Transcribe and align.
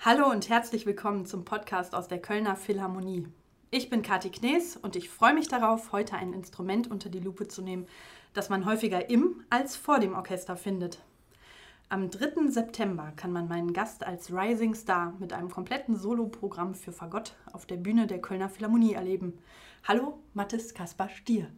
Hallo 0.00 0.28
und 0.28 0.48
herzlich 0.48 0.86
willkommen 0.86 1.24
zum 1.24 1.44
Podcast 1.44 1.94
aus 1.94 2.08
der 2.08 2.20
Kölner 2.20 2.56
Philharmonie. 2.56 3.28
Ich 3.70 3.88
bin 3.88 4.02
Kathi 4.02 4.30
Knees 4.30 4.76
und 4.76 4.96
ich 4.96 5.08
freue 5.08 5.34
mich 5.34 5.46
darauf, 5.46 5.92
heute 5.92 6.16
ein 6.16 6.32
Instrument 6.32 6.90
unter 6.90 7.10
die 7.10 7.20
Lupe 7.20 7.46
zu 7.46 7.62
nehmen, 7.62 7.86
das 8.32 8.48
man 8.48 8.66
häufiger 8.66 9.08
im 9.08 9.44
als 9.50 9.76
vor 9.76 10.00
dem 10.00 10.14
Orchester 10.14 10.56
findet. 10.56 11.00
Am 11.90 12.10
3. 12.10 12.48
September 12.50 13.12
kann 13.14 13.30
man 13.30 13.46
meinen 13.46 13.72
Gast 13.72 14.04
als 14.04 14.32
Rising 14.32 14.74
Star 14.74 15.14
mit 15.20 15.32
einem 15.32 15.48
kompletten 15.48 15.96
Soloprogramm 15.96 16.74
für 16.74 16.90
Fagott 16.90 17.36
auf 17.52 17.66
der 17.66 17.76
Bühne 17.76 18.08
der 18.08 18.20
Kölner 18.20 18.48
Philharmonie 18.48 18.94
erleben. 18.94 19.38
Hallo, 19.86 20.18
Mathis 20.34 20.74
Kaspar 20.74 21.08
Stier. 21.08 21.52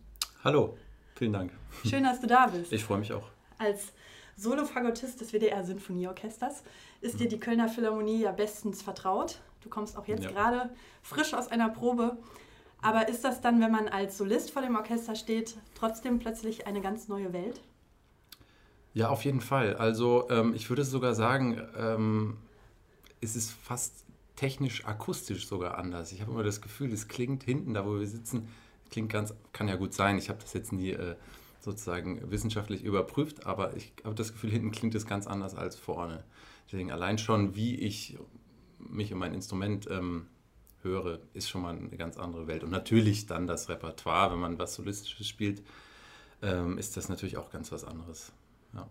Hallo, 0.45 0.77
vielen 1.14 1.32
Dank. 1.32 1.52
Schön, 1.87 2.05
dass 2.05 2.21
du 2.21 2.27
da 2.27 2.48
bist. 2.48 2.71
Ich 2.71 2.84
freue 2.84 2.98
mich 2.98 3.14
auch. 3.14 3.30
Als 3.61 3.92
Solofagottist 4.37 5.20
des 5.20 5.32
WDR 5.32 5.62
Sinfonieorchesters 5.62 6.62
ist 7.02 7.20
dir 7.20 7.28
die 7.28 7.38
Kölner 7.38 7.69
Philharmonie 7.69 8.23
ja 8.23 8.33
bestens 8.33 8.80
vertraut. 8.80 9.38
Du 9.60 9.69
kommst 9.69 9.98
auch 9.98 10.09
jetzt 10.09 10.24
ja. 10.24 10.30
gerade 10.30 10.70
frisch 11.02 11.34
aus 11.34 11.48
einer 11.48 11.69
Probe. 11.69 12.16
Aber 12.80 13.10
ist 13.10 13.23
das 13.23 13.42
dann, 13.42 13.60
wenn 13.60 13.70
man 13.70 13.88
als 13.88 14.16
Solist 14.16 14.50
vor 14.50 14.62
dem 14.62 14.77
Orchester 14.77 15.14
steht, 15.14 15.59
trotzdem 15.74 16.19
plötzlich 16.19 16.66
eine 16.66 16.80
ganz 16.80 17.09
neue 17.09 17.34
Welt? 17.34 17.60
Ja, 18.95 19.10
auf 19.10 19.27
jeden 19.27 19.42
Fall. 19.42 19.77
Also 19.77 20.30
ähm, 20.30 20.55
ich 20.55 20.70
würde 20.70 20.84
sogar 20.84 21.14
sagen, 21.14 21.61
ähm, 21.77 22.38
es 23.20 23.36
ist 23.36 23.50
fast 23.50 24.06
technisch 24.36 24.86
akustisch 24.86 25.47
sogar 25.47 25.77
anders. 25.77 26.12
Ich 26.12 26.22
habe 26.22 26.33
immer 26.33 26.45
das 26.45 26.62
Gefühl, 26.62 26.91
es 26.95 27.08
klingt 27.08 27.42
hinten, 27.42 27.74
da 27.74 27.84
wo 27.84 28.00
wir 28.00 28.06
sitzen, 28.06 28.48
klingt 28.91 29.12
ganz, 29.12 29.34
kann 29.52 29.69
ja 29.69 29.77
gut 29.77 29.92
sein. 29.92 30.16
Ich 30.16 30.30
habe 30.30 30.38
das 30.41 30.55
jetzt 30.55 30.72
nie 30.72 30.92
äh, 30.92 31.14
sozusagen 31.60 32.30
wissenschaftlich 32.30 32.82
überprüft, 32.82 33.46
aber 33.46 33.77
ich 33.77 33.92
habe 34.05 34.14
das 34.14 34.32
Gefühl, 34.32 34.50
hinten 34.50 34.70
klingt 34.70 34.95
es 34.95 35.06
ganz 35.06 35.27
anders 35.27 35.55
als 35.55 35.77
vorne. 35.77 36.25
Deswegen 36.66 36.91
allein 36.91 37.19
schon, 37.19 37.55
wie 37.55 37.77
ich 37.77 38.19
mich 38.78 39.12
und 39.12 39.19
mein 39.19 39.34
Instrument 39.34 39.88
ähm, 39.91 40.27
höre, 40.83 41.19
ist 41.34 41.48
schon 41.48 41.62
mal 41.62 41.77
eine 41.77 41.97
ganz 41.97 42.16
andere 42.16 42.47
Welt. 42.47 42.64
Und 42.64 42.70
natürlich 42.70 43.27
dann 43.27 43.47
das 43.47 43.69
Repertoire, 43.69 44.33
wenn 44.33 44.38
man 44.38 44.58
was 44.58 44.75
Solistisches 44.75 45.28
spielt, 45.28 45.62
ähm, 46.42 46.78
ist 46.78 46.97
das 46.97 47.08
natürlich 47.08 47.36
auch 47.36 47.50
ganz 47.50 47.70
was 47.72 47.84
anderes. 47.84 48.33
Ja. 48.72 48.88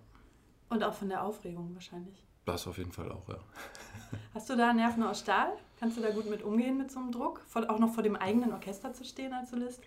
Und 0.70 0.84
auch 0.84 0.94
von 0.94 1.10
der 1.10 1.24
Aufregung 1.24 1.74
wahrscheinlich. 1.74 2.24
Das 2.46 2.68
auf 2.68 2.78
jeden 2.78 2.92
Fall 2.92 3.12
auch, 3.12 3.28
ja. 3.30 3.40
Hast 4.34 4.50
du 4.50 4.56
da 4.56 4.74
Nerven 4.74 5.04
aus 5.04 5.20
Stahl? 5.20 5.52
Kannst 5.80 5.98
du 5.98 6.02
da 6.02 6.10
gut 6.12 6.30
mit 6.30 6.44
umgehen 6.44 6.78
mit 6.78 6.92
so 6.92 7.00
einem 7.00 7.12
Druck? 7.12 7.42
auch 7.54 7.80
noch 7.80 7.94
vor 7.94 8.04
dem 8.04 8.16
eigenen 8.16 8.54
Orchester 8.54 8.94
zu 8.94 9.04
stehen 9.04 9.34
als 9.34 9.52
Solist? 9.52 9.82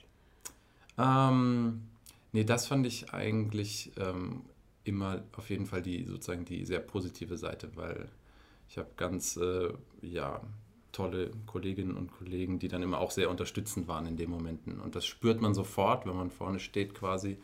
Ähm, 0.98 1.88
nee, 2.32 2.44
das 2.44 2.66
fand 2.66 2.86
ich 2.86 3.12
eigentlich 3.12 3.92
ähm, 3.96 4.42
immer 4.84 5.22
auf 5.36 5.50
jeden 5.50 5.66
Fall 5.66 5.82
die 5.82 6.04
sozusagen 6.04 6.44
die 6.44 6.64
sehr 6.64 6.80
positive 6.80 7.36
Seite, 7.36 7.70
weil 7.76 8.08
ich 8.68 8.78
habe 8.78 8.90
ganz 8.96 9.36
äh, 9.36 9.72
ja, 10.02 10.40
tolle 10.92 11.30
Kolleginnen 11.46 11.96
und 11.96 12.12
Kollegen, 12.12 12.58
die 12.58 12.68
dann 12.68 12.82
immer 12.82 12.98
auch 12.98 13.10
sehr 13.10 13.30
unterstützend 13.30 13.88
waren 13.88 14.06
in 14.06 14.16
den 14.16 14.30
Momenten. 14.30 14.80
Und 14.80 14.96
das 14.96 15.06
spürt 15.06 15.40
man 15.40 15.54
sofort, 15.54 16.06
wenn 16.06 16.16
man 16.16 16.30
vorne 16.30 16.58
steht 16.58 16.94
quasi 16.94 17.38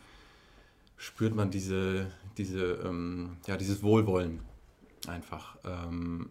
spürt 0.99 1.35
man 1.35 1.51
diese, 1.51 2.11
diese, 2.37 2.73
ähm, 2.85 3.39
ja, 3.47 3.57
dieses 3.57 3.83
Wohlwollen 3.83 4.41
einfach. 5.07 5.57
Ähm, 5.65 6.31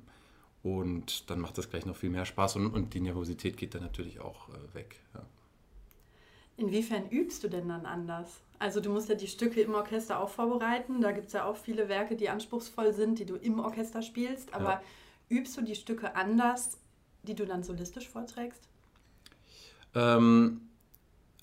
und 0.61 1.29
dann 1.29 1.39
macht 1.39 1.57
das 1.57 1.69
gleich 1.69 1.85
noch 1.85 1.95
viel 1.95 2.09
mehr 2.09 2.25
Spaß 2.25 2.57
und, 2.57 2.67
und 2.67 2.93
die 2.93 2.99
Nervosität 2.99 3.57
geht 3.57 3.73
dann 3.73 3.81
natürlich 3.81 4.19
auch 4.19 4.49
äh, 4.49 4.75
weg. 4.75 4.99
Ja. 5.13 5.21
Inwiefern 6.57 7.09
übst 7.09 7.43
du 7.43 7.47
denn 7.47 7.69
dann 7.69 7.85
anders? 7.85 8.41
Also 8.59 8.79
du 8.81 8.89
musst 8.89 9.09
ja 9.09 9.15
die 9.15 9.27
Stücke 9.27 9.61
im 9.61 9.75
Orchester 9.75 10.19
auch 10.19 10.29
vorbereiten. 10.29 11.01
Da 11.01 11.11
gibt 11.11 11.27
es 11.27 11.33
ja 11.33 11.45
auch 11.45 11.55
viele 11.55 11.87
Werke, 11.87 12.15
die 12.15 12.29
anspruchsvoll 12.29 12.93
sind, 12.93 13.19
die 13.19 13.25
du 13.25 13.35
im 13.35 13.59
Orchester 13.59 14.01
spielst. 14.01 14.53
Aber 14.53 14.69
ja. 14.69 14.81
übst 15.29 15.55
du 15.55 15.61
die 15.61 15.75
Stücke 15.75 16.15
anders, 16.15 16.77
die 17.23 17.35
du 17.35 17.45
dann 17.45 17.61
solistisch 17.61 18.09
vorträgst? 18.09 18.67
Ähm, 19.93 20.61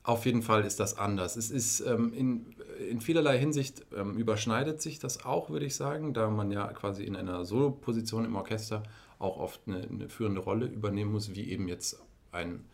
auf 0.02 0.26
jeden 0.26 0.42
Fall 0.42 0.64
ist 0.64 0.80
das 0.80 0.98
anders. 0.98 1.36
Es 1.36 1.50
ist 1.50 1.80
ähm, 1.80 2.12
in, 2.12 2.54
in 2.90 3.00
vielerlei 3.00 3.38
Hinsicht 3.38 3.86
ähm, 3.96 4.16
überschneidet 4.18 4.82
sich 4.82 4.98
das 4.98 5.24
auch, 5.24 5.48
würde 5.48 5.66
ich 5.66 5.76
sagen, 5.76 6.12
da 6.12 6.28
man 6.28 6.50
ja 6.50 6.66
quasi 6.72 7.04
in 7.04 7.16
einer 7.16 7.44
Soloposition 7.44 8.24
im 8.24 8.36
Orchester 8.36 8.82
auch 9.18 9.38
oft 9.38 9.62
eine, 9.66 9.82
eine, 9.82 10.08
führende 10.08 10.40
Rolle 10.40 10.66
übernehmen 10.66 11.12
muss, 11.12 11.34
wie 11.34 11.48
eben 11.48 11.68
jetzt 11.68 12.02
ein 12.32 12.64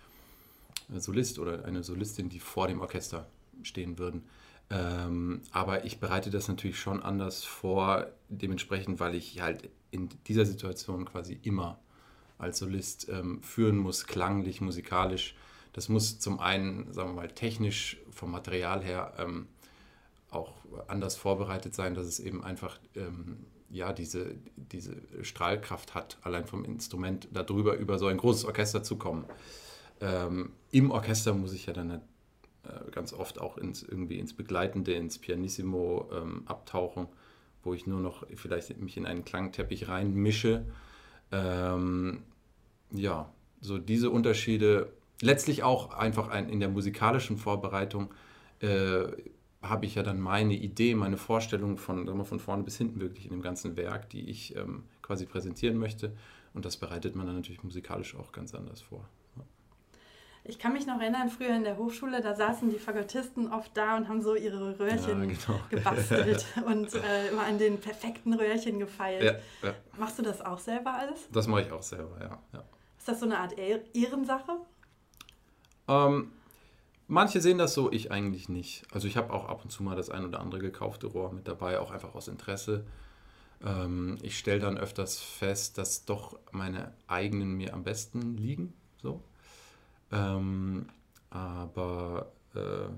Solist 0.98 1.38
oder 1.38 1.64
eine 1.64 1.82
Solistin, 1.82 2.28
die 2.28 2.40
vor 2.40 2.66
dem 2.66 2.80
Orchester 2.80 3.28
stehen 3.62 3.98
würden. 3.98 4.24
Ähm, 4.70 5.42
aber 5.52 5.84
ich 5.84 6.00
bereite 6.00 6.30
das 6.30 6.48
natürlich 6.48 6.78
schon 6.78 7.02
anders 7.02 7.44
vor, 7.44 8.06
dementsprechend, 8.28 9.00
weil 9.00 9.14
ich 9.14 9.40
halt 9.40 9.68
in 9.90 10.08
dieser 10.26 10.46
Situation 10.46 11.04
quasi 11.04 11.38
immer 11.42 11.78
als 12.38 12.58
Solist 12.58 13.08
ähm, 13.08 13.42
führen 13.42 13.76
muss, 13.76 14.06
klanglich, 14.06 14.60
musikalisch 14.60 15.34
das 15.72 15.88
muss 15.88 16.18
zum 16.18 16.40
einen, 16.40 16.92
sagen 16.92 17.10
wir 17.10 17.14
mal, 17.14 17.28
technisch 17.28 17.98
vom 18.10 18.30
Material 18.30 18.82
her 18.82 19.12
ähm, 19.18 19.46
auch 20.30 20.54
anders 20.88 21.16
vorbereitet 21.16 21.74
sein, 21.74 21.94
dass 21.94 22.06
es 22.06 22.20
eben 22.20 22.42
einfach 22.42 22.78
ähm, 22.96 23.46
ja, 23.70 23.92
diese, 23.92 24.34
diese 24.56 24.96
Strahlkraft 25.22 25.94
hat, 25.94 26.18
allein 26.22 26.46
vom 26.46 26.64
Instrument 26.64 27.28
darüber 27.32 27.76
über 27.76 27.98
so 27.98 28.06
ein 28.06 28.16
großes 28.16 28.44
Orchester 28.44 28.82
zu 28.82 28.96
kommen. 28.96 29.24
Ähm, 30.00 30.52
Im 30.70 30.90
Orchester 30.90 31.34
muss 31.34 31.52
ich 31.52 31.66
ja 31.66 31.72
dann 31.72 31.90
äh, 31.90 32.90
ganz 32.90 33.12
oft 33.12 33.40
auch 33.40 33.58
ins, 33.58 33.82
irgendwie 33.82 34.18
ins 34.18 34.34
Begleitende, 34.34 34.92
ins 34.92 35.18
Pianissimo 35.18 36.08
ähm, 36.12 36.42
abtauchen, 36.46 37.06
wo 37.62 37.74
ich 37.74 37.86
nur 37.86 38.00
noch 38.00 38.26
vielleicht 38.36 38.78
mich 38.80 38.96
in 38.96 39.06
einen 39.06 39.24
Klangteppich 39.24 39.88
reinmische. 39.88 40.64
Ähm, 41.32 42.22
ja, 42.90 43.30
so 43.60 43.78
diese 43.78 44.10
Unterschiede 44.10 44.92
letztlich 45.20 45.62
auch 45.62 45.92
einfach 45.92 46.28
ein, 46.28 46.48
in 46.48 46.60
der 46.60 46.68
musikalischen 46.68 47.36
Vorbereitung 47.36 48.12
äh, 48.60 49.04
habe 49.62 49.84
ich 49.84 49.94
ja 49.94 50.02
dann 50.02 50.20
meine 50.20 50.54
Idee, 50.54 50.94
meine 50.94 51.18
Vorstellung 51.18 51.76
von, 51.76 52.06
sagen 52.06 52.24
von 52.24 52.40
vorne 52.40 52.62
bis 52.62 52.78
hinten 52.78 53.00
wirklich 53.00 53.26
in 53.26 53.32
dem 53.32 53.42
ganzen 53.42 53.76
Werk, 53.76 54.08
die 54.08 54.28
ich 54.30 54.56
ähm, 54.56 54.84
quasi 55.02 55.26
präsentieren 55.26 55.76
möchte. 55.76 56.16
Und 56.54 56.64
das 56.64 56.78
bereitet 56.78 57.14
man 57.14 57.26
dann 57.26 57.36
natürlich 57.36 57.62
musikalisch 57.62 58.16
auch 58.16 58.32
ganz 58.32 58.54
anders 58.54 58.80
vor. 58.80 59.06
Ich 60.42 60.58
kann 60.58 60.72
mich 60.72 60.86
noch 60.86 60.98
erinnern, 61.00 61.28
früher 61.28 61.54
in 61.54 61.64
der 61.64 61.76
Hochschule, 61.76 62.22
da 62.22 62.34
saßen 62.34 62.70
die 62.70 62.78
Fagottisten 62.78 63.52
oft 63.52 63.76
da 63.76 63.96
und 63.96 64.08
haben 64.08 64.22
so 64.22 64.34
ihre 64.34 64.78
Röhrchen 64.78 65.28
ja, 65.28 65.36
genau. 65.36 65.60
gebastelt 65.70 66.46
und 66.66 66.94
äh, 66.94 67.28
immer 67.28 67.42
an 67.42 67.58
den 67.58 67.78
perfekten 67.78 68.32
Röhrchen 68.32 68.78
gefeilt. 68.78 69.22
Ja, 69.22 69.68
ja. 69.68 69.74
Machst 69.98 70.18
du 70.18 70.22
das 70.22 70.40
auch 70.40 70.58
selber 70.58 70.94
alles? 70.94 71.28
Das 71.30 71.46
mache 71.46 71.62
ich 71.62 71.72
auch 71.72 71.82
selber, 71.82 72.16
ja. 72.20 72.64
Ist 72.98 73.08
das 73.08 73.20
so 73.20 73.26
eine 73.26 73.38
Art 73.38 73.54
Ehrensache? 73.58 74.52
Ähm, 75.88 76.32
manche 77.06 77.40
sehen 77.40 77.58
das 77.58 77.74
so, 77.74 77.92
ich 77.92 78.10
eigentlich 78.10 78.48
nicht. 78.48 78.84
Also 78.92 79.08
ich 79.08 79.16
habe 79.16 79.32
auch 79.32 79.46
ab 79.46 79.62
und 79.62 79.70
zu 79.70 79.82
mal 79.82 79.96
das 79.96 80.08
ein 80.08 80.24
oder 80.24 80.40
andere 80.40 80.60
gekaufte 80.60 81.06
Rohr 81.06 81.32
mit 81.32 81.48
dabei, 81.48 81.80
auch 81.80 81.90
einfach 81.90 82.14
aus 82.14 82.28
Interesse. 82.28 82.86
Ähm, 83.62 84.18
ich 84.22 84.38
stelle 84.38 84.60
dann 84.60 84.78
öfters 84.78 85.18
fest, 85.18 85.76
dass 85.76 86.06
doch 86.06 86.38
meine 86.52 86.94
eigenen 87.08 87.52
mir 87.56 87.74
am 87.74 87.84
besten 87.84 88.36
liegen. 88.36 88.72
So. 89.02 89.22
Ähm, 90.12 90.86
aber 91.30 92.32
äh, 92.54 92.88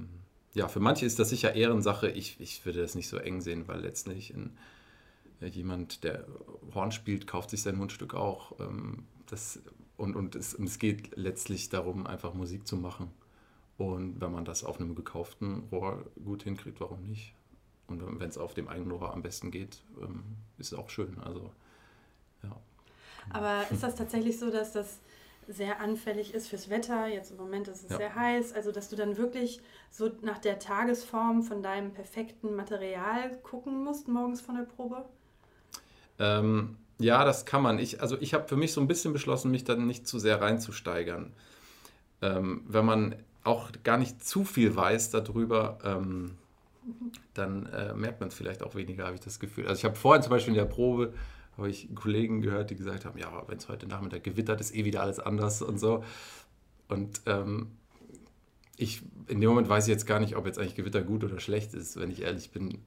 ja, 0.55 0.69
für 0.69 0.81
manche 0.81 1.07
ist 1.07 1.19
das 1.19 1.31
sicher 1.31 1.55
Ehrensache. 1.55 2.11
Ich, 2.11 2.41
ich 2.41 2.65
würde 2.65 2.81
das 2.81 2.95
nicht 2.95 3.09
so 3.09 3.17
eng 3.17 3.41
sehen, 3.41 3.69
weil 3.69 3.81
letztlich 3.81 4.33
in, 4.33 4.57
äh, 5.41 5.47
jemand, 5.47 6.05
der 6.05 6.27
Horn 6.75 6.93
spielt, 6.93 7.27
kauft 7.27 7.51
sich 7.51 7.63
sein 7.63 7.77
Mundstück 7.77 8.15
auch. 8.15 8.59
Ähm, 8.61 9.05
das 9.27 9.61
und, 9.97 10.17
und, 10.17 10.35
es, 10.35 10.55
und 10.55 10.65
es 10.65 10.79
geht 10.79 11.17
letztlich 11.17 11.69
darum, 11.69 12.07
einfach 12.07 12.35
Musik 12.35 12.67
zu 12.67 12.77
machen. 12.77 13.11
Und 13.79 14.21
wenn 14.21 14.33
man 14.33 14.45
das 14.45 14.65
auf 14.65 14.81
einem 14.81 14.95
gekauften 14.95 15.65
Rohr 15.71 16.05
gut 16.25 16.43
hinkriegt, 16.43 16.81
warum 16.81 17.03
nicht? 17.03 17.35
Und 17.89 18.21
wenn 18.21 18.29
es 18.29 18.39
auf 18.39 18.55
dem 18.55 18.69
eigenen 18.69 18.93
Rohr 18.93 19.13
am 19.13 19.23
besten 19.23 19.51
geht, 19.51 19.83
ähm, 20.01 20.23
ist 20.59 20.73
es 20.73 20.79
auch 20.79 20.91
schön. 20.91 21.19
Also, 21.19 21.51
ja. 22.43 22.57
Aber 23.31 23.71
ist 23.71 23.83
das 23.83 23.95
tatsächlich 23.95 24.39
so, 24.39 24.51
dass 24.51 24.73
das 24.73 24.99
sehr 25.49 25.81
anfällig 25.81 26.35
ist 26.35 26.49
fürs 26.49 26.71
Wetter? 26.71 27.07
Jetzt 27.07 27.31
im 27.31 27.37
Moment 27.37 27.69
ist 27.69 27.85
es 27.85 27.91
ja. 27.91 27.97
sehr 27.97 28.15
heiß. 28.15 28.53
Also, 28.53 28.73
dass 28.73 28.89
du 28.89 28.97
dann 28.97 29.17
wirklich 29.17 29.61
so 29.91 30.11
nach 30.23 30.39
der 30.39 30.59
Tagesform 30.59 31.43
von 31.43 31.63
deinem 31.63 31.93
perfekten 31.93 32.55
Material 32.55 33.37
gucken 33.43 33.85
musst, 33.85 34.09
morgens 34.09 34.41
von 34.41 34.57
der 34.57 34.65
Probe? 34.65 35.05
Ähm, 36.19 36.77
ja, 36.99 37.25
das 37.25 37.45
kann 37.45 37.63
man. 37.63 37.79
Ich, 37.79 38.01
also 38.01 38.17
ich 38.21 38.35
habe 38.35 38.49
für 38.49 38.57
mich 38.57 38.73
so 38.73 38.81
ein 38.81 38.87
bisschen 38.87 39.13
beschlossen, 39.13 39.51
mich 39.51 39.65
dann 39.65 39.87
nicht 39.87 40.07
zu 40.07 40.19
sehr 40.19 40.41
reinzusteigern. 40.41 41.33
Ähm, 42.21 42.65
wenn 42.69 42.85
man 42.85 43.17
auch 43.45 43.71
gar 43.83 43.99
nicht 43.99 44.25
zu 44.25 44.45
viel 44.45 44.77
weiß 44.77 45.11
darüber, 45.11 45.79
ähm, 45.85 46.39
dann 47.35 47.67
äh, 47.67 47.95
merkt 47.95 48.21
man 48.21 48.29
es 48.29 48.35
vielleicht 48.35 48.63
auch 48.63 48.75
weniger, 48.75 49.05
habe 49.05 49.15
ich 49.15 49.21
das 49.21 49.41
Gefühl. 49.41 49.67
Also 49.67 49.81
ich 49.81 49.85
habe 49.85 49.97
vorhin 49.97 50.23
zum 50.23 50.31
Beispiel 50.31 50.55
in 50.55 50.59
der 50.59 50.67
Probe, 50.67 51.13
habe 51.57 51.69
ich 51.69 51.95
Kollegen 51.95 52.41
gehört, 52.41 52.71
die 52.71 52.77
gesagt 52.77 53.05
haben, 53.05 53.19
ja, 53.19 53.43
wenn 53.47 53.59
es 53.59 53.69
heute 53.69 53.87
Nachmittag 53.87 54.25
gewittert, 54.25 54.61
ist 54.61 54.75
eh 54.75 54.85
wieder 54.85 55.03
alles 55.03 55.19
anders 55.19 55.63
und 55.63 55.79
so. 55.79 56.05
Und 56.89 57.23
ähm, 57.27 57.73
ich, 58.77 59.03
in 59.29 59.41
dem 59.41 59.51
Moment 59.51 59.69
weiß 59.69 59.87
ich 59.87 59.93
jetzt 59.93 60.07
gar 60.07 60.21
nicht, 60.21 60.37
ob 60.37 60.47
jetzt 60.47 60.59
eigentlich 60.59 60.75
Gewitter 60.75 61.03
gut 61.03 61.25
oder 61.25 61.41
schlecht 61.41 61.75
ist, 61.75 61.99
wenn 61.99 62.11
ich 62.11 62.23
ehrlich 62.23 62.51
bin. 62.51 62.79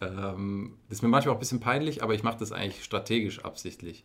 Ähm, 0.00 0.76
das 0.88 0.98
ist 0.98 1.02
mir 1.02 1.08
manchmal 1.08 1.32
auch 1.32 1.38
ein 1.38 1.40
bisschen 1.40 1.60
peinlich, 1.60 2.02
aber 2.02 2.14
ich 2.14 2.22
mache 2.22 2.38
das 2.38 2.52
eigentlich 2.52 2.84
strategisch 2.84 3.44
absichtlich. 3.44 4.04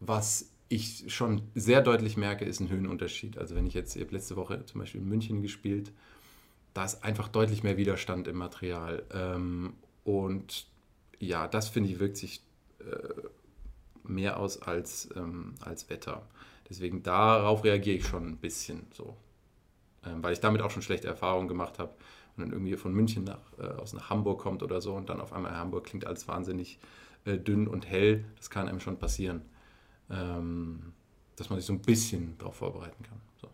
Was 0.00 0.50
ich 0.68 1.04
schon 1.08 1.42
sehr 1.54 1.80
deutlich 1.80 2.16
merke, 2.16 2.44
ist 2.44 2.60
ein 2.60 2.68
Höhenunterschied. 2.68 3.38
Also 3.38 3.54
wenn 3.54 3.66
ich 3.66 3.74
jetzt, 3.74 3.94
ich 3.94 4.02
habe 4.02 4.14
letzte 4.14 4.36
Woche 4.36 4.64
zum 4.66 4.80
Beispiel 4.80 5.00
in 5.00 5.08
München 5.08 5.42
gespielt, 5.42 5.92
da 6.74 6.84
ist 6.84 7.04
einfach 7.04 7.28
deutlich 7.28 7.62
mehr 7.62 7.76
Widerstand 7.76 8.28
im 8.28 8.36
Material. 8.36 9.04
Ähm, 9.12 9.74
und 10.04 10.66
ja, 11.18 11.48
das 11.48 11.68
finde 11.68 11.90
ich 11.90 11.98
wirkt 11.98 12.16
sich 12.16 12.42
mehr 14.04 14.38
aus 14.38 14.62
als, 14.62 15.08
ähm, 15.16 15.54
als 15.60 15.88
Wetter. 15.90 16.22
Deswegen 16.68 17.02
darauf 17.02 17.64
reagiere 17.64 17.96
ich 17.96 18.06
schon 18.06 18.26
ein 18.26 18.36
bisschen 18.36 18.86
so. 18.92 19.16
Ähm, 20.04 20.22
weil 20.22 20.32
ich 20.32 20.40
damit 20.40 20.62
auch 20.62 20.70
schon 20.70 20.82
schlechte 20.82 21.08
Erfahrungen 21.08 21.48
gemacht 21.48 21.78
habe 21.78 21.92
und 22.36 22.42
dann 22.44 22.52
irgendwie 22.52 22.76
von 22.76 22.92
München 22.92 23.24
nach, 23.24 23.40
äh, 23.58 23.80
aus 23.80 23.92
nach 23.92 24.10
Hamburg 24.10 24.40
kommt 24.40 24.62
oder 24.62 24.80
so 24.80 24.94
und 24.94 25.08
dann 25.08 25.20
auf 25.20 25.32
einmal 25.32 25.56
Hamburg 25.56 25.84
klingt 25.84 26.06
alles 26.06 26.28
wahnsinnig 26.28 26.78
äh, 27.24 27.38
dünn 27.38 27.68
und 27.68 27.86
hell. 27.86 28.24
Das 28.36 28.50
kann 28.50 28.68
einem 28.68 28.80
schon 28.80 28.98
passieren. 28.98 29.42
Ähm, 30.10 30.92
dass 31.36 31.50
man 31.50 31.58
sich 31.58 31.66
so 31.66 31.72
ein 31.72 31.82
bisschen 31.82 32.36
darauf 32.38 32.56
vorbereiten 32.56 33.02
kann. 33.02 33.20
So. 33.40 33.48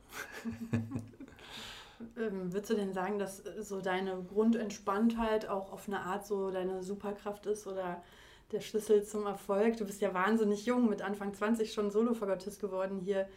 ähm, 2.20 2.52
würdest 2.52 2.70
du 2.70 2.74
denn 2.74 2.92
sagen, 2.92 3.18
dass 3.18 3.40
äh, 3.40 3.62
so 3.62 3.80
deine 3.80 4.22
Grundentspanntheit 4.22 5.48
auch 5.48 5.72
auf 5.72 5.88
eine 5.88 6.00
Art 6.00 6.26
so 6.26 6.50
deine 6.50 6.82
Superkraft 6.82 7.46
ist 7.46 7.66
oder 7.66 8.02
der 8.52 8.60
Schlüssel 8.60 9.02
zum 9.04 9.26
Erfolg? 9.26 9.76
Du 9.76 9.84
bist 9.84 10.00
ja 10.00 10.14
wahnsinnig 10.14 10.66
jung, 10.66 10.88
mit 10.88 11.02
Anfang 11.02 11.34
20 11.34 11.72
schon 11.72 11.90
Solofagottist 11.90 12.60
geworden 12.60 13.00
hier 13.00 13.28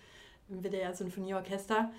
im 0.49 0.63
WDR 0.63 0.93
Sinfonieorchester 0.93 1.91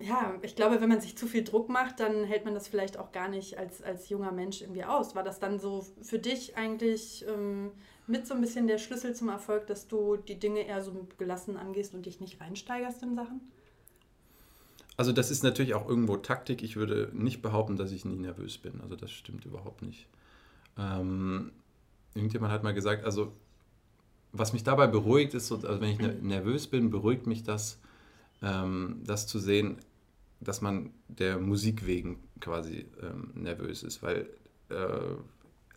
ja, 0.00 0.34
ich 0.40 0.56
glaube, 0.56 0.80
wenn 0.80 0.88
man 0.88 1.00
sich 1.00 1.16
zu 1.16 1.26
viel 1.26 1.44
Druck 1.44 1.68
macht, 1.68 2.00
dann 2.00 2.24
hält 2.24 2.46
man 2.46 2.54
das 2.54 2.68
vielleicht 2.68 2.98
auch 2.98 3.12
gar 3.12 3.28
nicht 3.28 3.58
als, 3.58 3.82
als 3.82 4.08
junger 4.08 4.32
Mensch 4.32 4.62
irgendwie 4.62 4.84
aus. 4.84 5.14
War 5.14 5.22
das 5.22 5.38
dann 5.38 5.60
so 5.60 5.86
für 6.00 6.18
dich 6.18 6.56
eigentlich 6.56 7.24
ähm, 7.28 7.72
mit 8.06 8.26
so 8.26 8.34
ein 8.34 8.40
bisschen 8.40 8.66
der 8.66 8.78
Schlüssel 8.78 9.14
zum 9.14 9.28
Erfolg, 9.28 9.66
dass 9.66 9.88
du 9.88 10.16
die 10.16 10.38
Dinge 10.38 10.60
eher 10.60 10.82
so 10.82 11.06
gelassen 11.18 11.58
angehst 11.58 11.94
und 11.94 12.06
dich 12.06 12.18
nicht 12.18 12.40
reinsteigerst 12.40 13.02
in 13.02 13.14
Sachen? 13.14 13.40
Also 14.96 15.12
das 15.12 15.30
ist 15.30 15.42
natürlich 15.42 15.74
auch 15.74 15.86
irgendwo 15.86 16.16
Taktik. 16.16 16.62
Ich 16.62 16.76
würde 16.76 17.10
nicht 17.12 17.42
behaupten, 17.42 17.76
dass 17.76 17.92
ich 17.92 18.06
nie 18.06 18.18
nervös 18.18 18.56
bin. 18.56 18.80
Also 18.80 18.96
das 18.96 19.10
stimmt 19.10 19.44
überhaupt 19.44 19.82
nicht. 19.82 20.08
Ähm, 20.78 21.52
irgendjemand 22.14 22.52
hat 22.52 22.62
mal 22.62 22.74
gesagt, 22.74 23.04
also 23.04 23.32
was 24.32 24.52
mich 24.52 24.62
dabei 24.62 24.86
beruhigt, 24.86 25.34
ist 25.34 25.48
so, 25.48 25.56
also 25.56 25.80
wenn 25.80 25.90
ich 25.90 25.98
nervös 25.98 26.68
bin, 26.68 26.90
beruhigt 26.90 27.26
mich 27.26 27.42
das, 27.42 27.80
ähm, 28.42 29.02
das 29.04 29.26
zu 29.26 29.38
sehen, 29.38 29.78
dass 30.40 30.60
man 30.60 30.90
der 31.08 31.38
Musik 31.38 31.86
wegen 31.86 32.18
quasi 32.40 32.86
ähm, 33.02 33.32
nervös 33.34 33.82
ist, 33.82 34.02
weil 34.02 34.28
äh, 34.70 35.16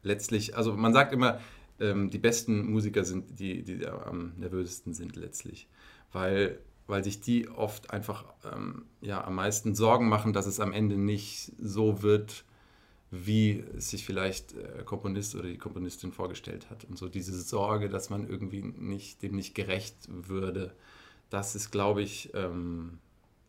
letztlich, 0.03 0.55
also 0.55 0.73
man 0.73 0.93
sagt 0.93 1.13
immer, 1.13 1.39
ähm, 1.79 2.09
die 2.09 2.19
besten 2.19 2.71
Musiker 2.71 3.03
sind 3.03 3.39
die, 3.39 3.63
die 3.63 3.85
am 3.85 4.33
nervösesten 4.37 4.93
sind 4.93 5.15
letztlich, 5.15 5.67
weil, 6.11 6.59
weil 6.87 7.03
sich 7.03 7.19
die 7.19 7.49
oft 7.49 7.91
einfach 7.91 8.25
ähm, 8.53 8.85
ja, 9.01 9.23
am 9.23 9.35
meisten 9.35 9.75
Sorgen 9.75 10.07
machen, 10.07 10.31
dass 10.31 10.45
es 10.45 10.59
am 10.59 10.71
Ende 10.71 10.97
nicht 10.97 11.51
so 11.57 12.01
wird, 12.03 12.45
wie 13.15 13.63
sich 13.77 14.05
vielleicht 14.05 14.55
der 14.55 14.83
Komponist 14.85 15.35
oder 15.35 15.47
die 15.47 15.59
Komponistin 15.59 16.11
vorgestellt 16.11 16.71
hat. 16.71 16.85
Und 16.85 16.97
so 16.97 17.07
diese 17.07 17.39
Sorge, 17.39 17.87
dass 17.87 18.09
man 18.09 18.27
irgendwie 18.27 18.63
nicht, 18.63 19.21
dem 19.21 19.35
nicht 19.35 19.53
gerecht 19.53 19.95
würde, 20.07 20.73
das 21.29 21.53
ist, 21.53 21.69
glaube 21.69 22.01
ich, 22.01 22.31
ähm, 22.33 22.97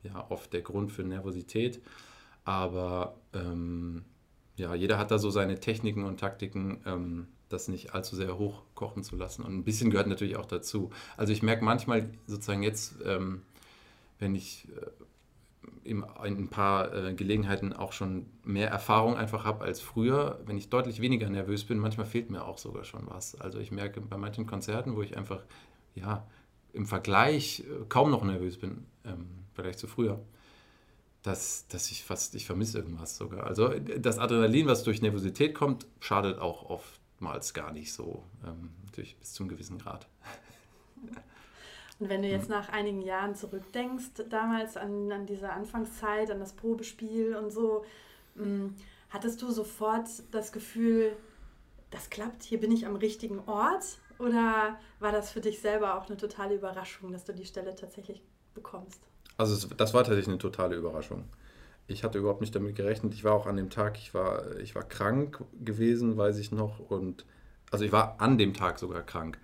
ja 0.03 0.27
oft 0.29 0.53
der 0.53 0.61
Grund 0.61 0.93
für 0.93 1.03
Nervosität. 1.03 1.81
Aber 2.45 3.17
ähm, 3.33 4.05
ja, 4.57 4.75
jeder 4.75 4.99
hat 4.99 5.11
da 5.11 5.19
so 5.19 5.31
seine 5.31 5.59
Techniken 5.59 6.05
und 6.05 6.21
Taktiken, 6.21 6.83
ähm, 6.85 7.29
das 7.49 7.69
nicht 7.69 7.95
allzu 7.95 8.17
sehr 8.17 8.37
hochkochen 8.37 9.03
zu 9.03 9.17
lassen. 9.17 9.43
Und 9.45 9.57
ein 9.57 9.65
bisschen 9.65 9.89
gehört 9.89 10.09
natürlich 10.09 10.37
auch 10.37 10.45
dazu. 10.45 10.91
Also 11.17 11.33
ich 11.33 11.43
merke 11.43 11.65
manchmal 11.65 12.11
sozusagen 12.27 12.63
jetzt, 12.63 12.97
ähm, 13.03 13.41
wenn 14.19 14.35
ich 14.35 14.69
äh, 14.77 14.91
in 15.85 16.05
ein 16.19 16.49
paar 16.49 16.93
äh, 16.95 17.15
Gelegenheiten 17.15 17.73
auch 17.73 17.93
schon 17.93 18.27
mehr 18.43 18.71
Erfahrung 18.71 19.17
einfach 19.17 19.45
habe 19.45 19.65
als 19.65 19.81
früher, 19.81 20.41
wenn 20.47 20.57
ich 20.57 20.71
deutlich 20.71 21.01
weniger 21.01 21.29
nervös 21.29 21.65
bin, 21.65 21.79
manchmal 21.79 22.07
fehlt 22.07 22.31
mir 22.31 22.45
auch 22.45 22.59
sogar 22.59 22.85
schon 22.85 23.03
was. 23.07 23.41
Also 23.41 23.59
ich 23.59 23.71
merke 23.71 24.01
bei 24.01 24.17
manchen 24.17 24.47
Konzerten, 24.47 24.97
wo 24.97 25.03
ich 25.03 25.17
einfach 25.17 25.43
ja 25.95 26.27
im 26.73 26.87
Vergleich 26.87 27.61
äh, 27.61 27.85
kaum 27.89 28.11
noch 28.11 28.25
nervös 28.25 28.59
bin, 28.59 28.87
ähm, 29.05 29.29
vielleicht 29.55 29.79
zu 29.79 29.87
früher, 29.87 30.21
dass, 31.23 31.67
dass 31.69 31.91
ich 31.91 32.05
fast, 32.05 32.35
ich 32.35 32.47
vermisse 32.47 32.79
irgendwas 32.79 33.17
sogar. 33.17 33.47
Also 33.47 33.69
das 33.69 34.19
Adrenalin, 34.19 34.67
was 34.67 34.85
durch 34.85 35.01
Nervosität 35.01 35.55
kommt, 35.55 35.87
schadet 36.01 36.39
auch 36.39 36.69
oftmals 36.69 37.55
gar 37.55 37.73
nicht 37.73 37.93
so, 37.93 38.25
ähm, 38.47 38.71
natürlich 38.85 39.17
bis 39.19 39.33
zum 39.33 39.49
gewissen 39.49 39.79
Grad. 39.79 40.09
Und 42.01 42.09
wenn 42.09 42.23
du 42.23 42.29
jetzt 42.29 42.49
nach 42.49 42.69
einigen 42.71 43.03
Jahren 43.03 43.35
zurückdenkst, 43.35 44.25
damals 44.29 44.77
an, 44.77 45.13
an 45.13 45.27
diese 45.27 45.51
Anfangszeit, 45.51 46.31
an 46.31 46.41
das 46.41 46.53
Probespiel 46.53 47.37
und 47.37 47.51
so, 47.51 47.85
mh, 48.35 48.45
hm, 48.45 48.75
hattest 49.11 49.41
du 49.43 49.51
sofort 49.51 50.09
das 50.33 50.53
Gefühl, 50.53 51.17
das 51.91 52.11
klappt, 52.11 52.43
hier 52.43 52.59
bin 52.59 52.73
ich 52.73 52.87
am 52.87 52.97
richtigen 52.97 53.39
Ort? 53.47 53.99
Oder 54.19 54.79
war 55.01 55.13
das 55.13 55.31
für 55.31 55.41
dich 55.41 55.61
selber 55.61 55.97
auch 55.97 56.07
eine 56.07 56.17
totale 56.17 56.55
Überraschung, 56.55 57.13
dass 57.13 57.25
du 57.25 57.33
die 57.33 57.45
Stelle 57.45 57.75
tatsächlich 57.75 58.23
bekommst? 58.55 59.01
Also 59.37 59.69
das 59.69 59.95
war 59.95 60.03
tatsächlich 60.03 60.29
eine 60.29 60.39
totale 60.39 60.77
Überraschung. 60.77 61.25
Ich 61.87 62.03
hatte 62.03 62.19
überhaupt 62.19 62.41
nicht 62.41 62.55
damit 62.55 62.77
gerechnet. 62.77 63.15
Ich 63.15 63.25
war 63.25 63.33
auch 63.33 63.47
an 63.47 63.57
dem 63.57 63.71
Tag, 63.71 63.99
ich 63.99 64.15
war, 64.15 64.57
ich 64.59 64.75
war 64.75 64.85
krank 64.85 65.45
gewesen, 65.61 66.17
weiß 66.17 66.39
ich 66.39 66.51
noch. 66.51 66.79
Und 66.79 67.27
also 67.71 67.85
ich 67.85 67.93
war 67.93 68.21
an 68.21 68.39
dem 68.39 68.55
Tag 68.55 68.79
sogar 68.79 69.03
krank. 69.03 69.39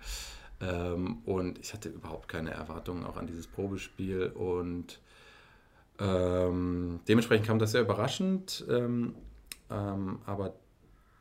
Ähm, 0.61 1.19
und 1.25 1.59
ich 1.59 1.73
hatte 1.73 1.89
überhaupt 1.89 2.27
keine 2.27 2.51
Erwartungen 2.51 3.05
auch 3.05 3.17
an 3.17 3.27
dieses 3.27 3.47
Probespiel. 3.47 4.27
Und 4.27 5.01
ähm, 5.99 6.99
dementsprechend 7.07 7.47
kam 7.47 7.59
das 7.59 7.71
sehr 7.71 7.81
überraschend. 7.81 8.65
Ähm, 8.69 9.15
ähm 9.69 10.19
aber 10.25 10.53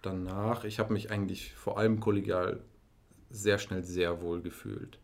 danach, 0.02 0.64
ich 0.64 0.78
habe 0.78 0.92
mich 0.92 1.10
eigentlich 1.10 1.54
vor 1.54 1.78
allem 1.78 2.00
kollegial 2.00 2.60
sehr 3.30 3.58
schnell 3.58 3.84
sehr 3.84 4.20
wohl 4.22 4.40
gefühlt 4.42 4.98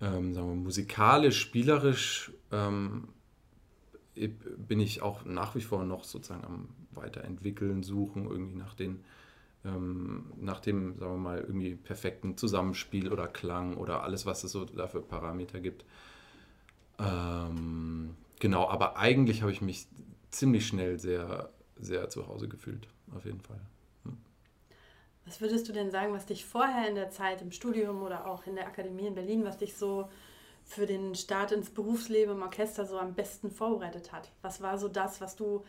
ähm, 0.00 0.34
sagen 0.34 0.48
wir, 0.48 0.54
musikalisch, 0.56 1.40
spielerisch 1.40 2.32
ähm, 2.52 3.08
bin 4.14 4.80
ich 4.80 5.02
auch 5.02 5.24
nach 5.24 5.54
wie 5.54 5.60
vor 5.60 5.84
noch 5.84 6.04
sozusagen 6.04 6.44
am 6.44 6.68
Weiterentwickeln, 6.92 7.82
Suchen 7.82 8.26
irgendwie 8.26 8.56
nach 8.56 8.74
den 8.74 9.04
ähm, 9.64 10.32
nach 10.36 10.60
dem, 10.60 10.98
sagen 10.98 11.12
wir 11.12 11.18
mal, 11.18 11.40
irgendwie 11.40 11.74
perfekten 11.74 12.36
Zusammenspiel 12.36 13.12
oder 13.12 13.26
Klang 13.26 13.76
oder 13.76 14.02
alles, 14.02 14.26
was 14.26 14.44
es 14.44 14.52
so 14.52 14.64
dafür 14.64 15.02
Parameter 15.02 15.60
gibt. 15.60 15.84
Ähm, 16.98 18.16
genau, 18.40 18.68
aber 18.68 18.96
eigentlich 18.96 19.42
habe 19.42 19.52
ich 19.52 19.60
mich 19.60 19.86
ziemlich 20.30 20.66
schnell 20.66 20.98
sehr, 20.98 21.50
sehr 21.76 22.08
zu 22.08 22.26
Hause 22.26 22.48
gefühlt, 22.48 22.88
auf 23.14 23.24
jeden 23.24 23.40
Fall. 23.40 23.60
Was 25.26 25.40
würdest 25.40 25.68
du 25.68 25.72
denn 25.72 25.90
sagen, 25.90 26.12
was 26.12 26.26
dich 26.26 26.44
vorher 26.44 26.88
in 26.88 26.94
der 26.94 27.10
Zeit 27.10 27.42
im 27.42 27.50
Studium 27.50 28.02
oder 28.02 28.26
auch 28.26 28.46
in 28.46 28.54
der 28.54 28.66
Akademie 28.66 29.08
in 29.08 29.16
Berlin, 29.16 29.44
was 29.44 29.58
dich 29.58 29.74
so 29.74 30.08
für 30.64 30.86
den 30.86 31.16
Start 31.16 31.50
ins 31.50 31.70
Berufsleben 31.70 32.36
im 32.36 32.42
Orchester 32.42 32.86
so 32.86 32.96
am 32.96 33.14
besten 33.14 33.50
vorbereitet 33.50 34.12
hat? 34.12 34.30
Was 34.42 34.62
war 34.62 34.78
so 34.78 34.86
das, 34.86 35.20
was 35.20 35.34
du 35.34 35.64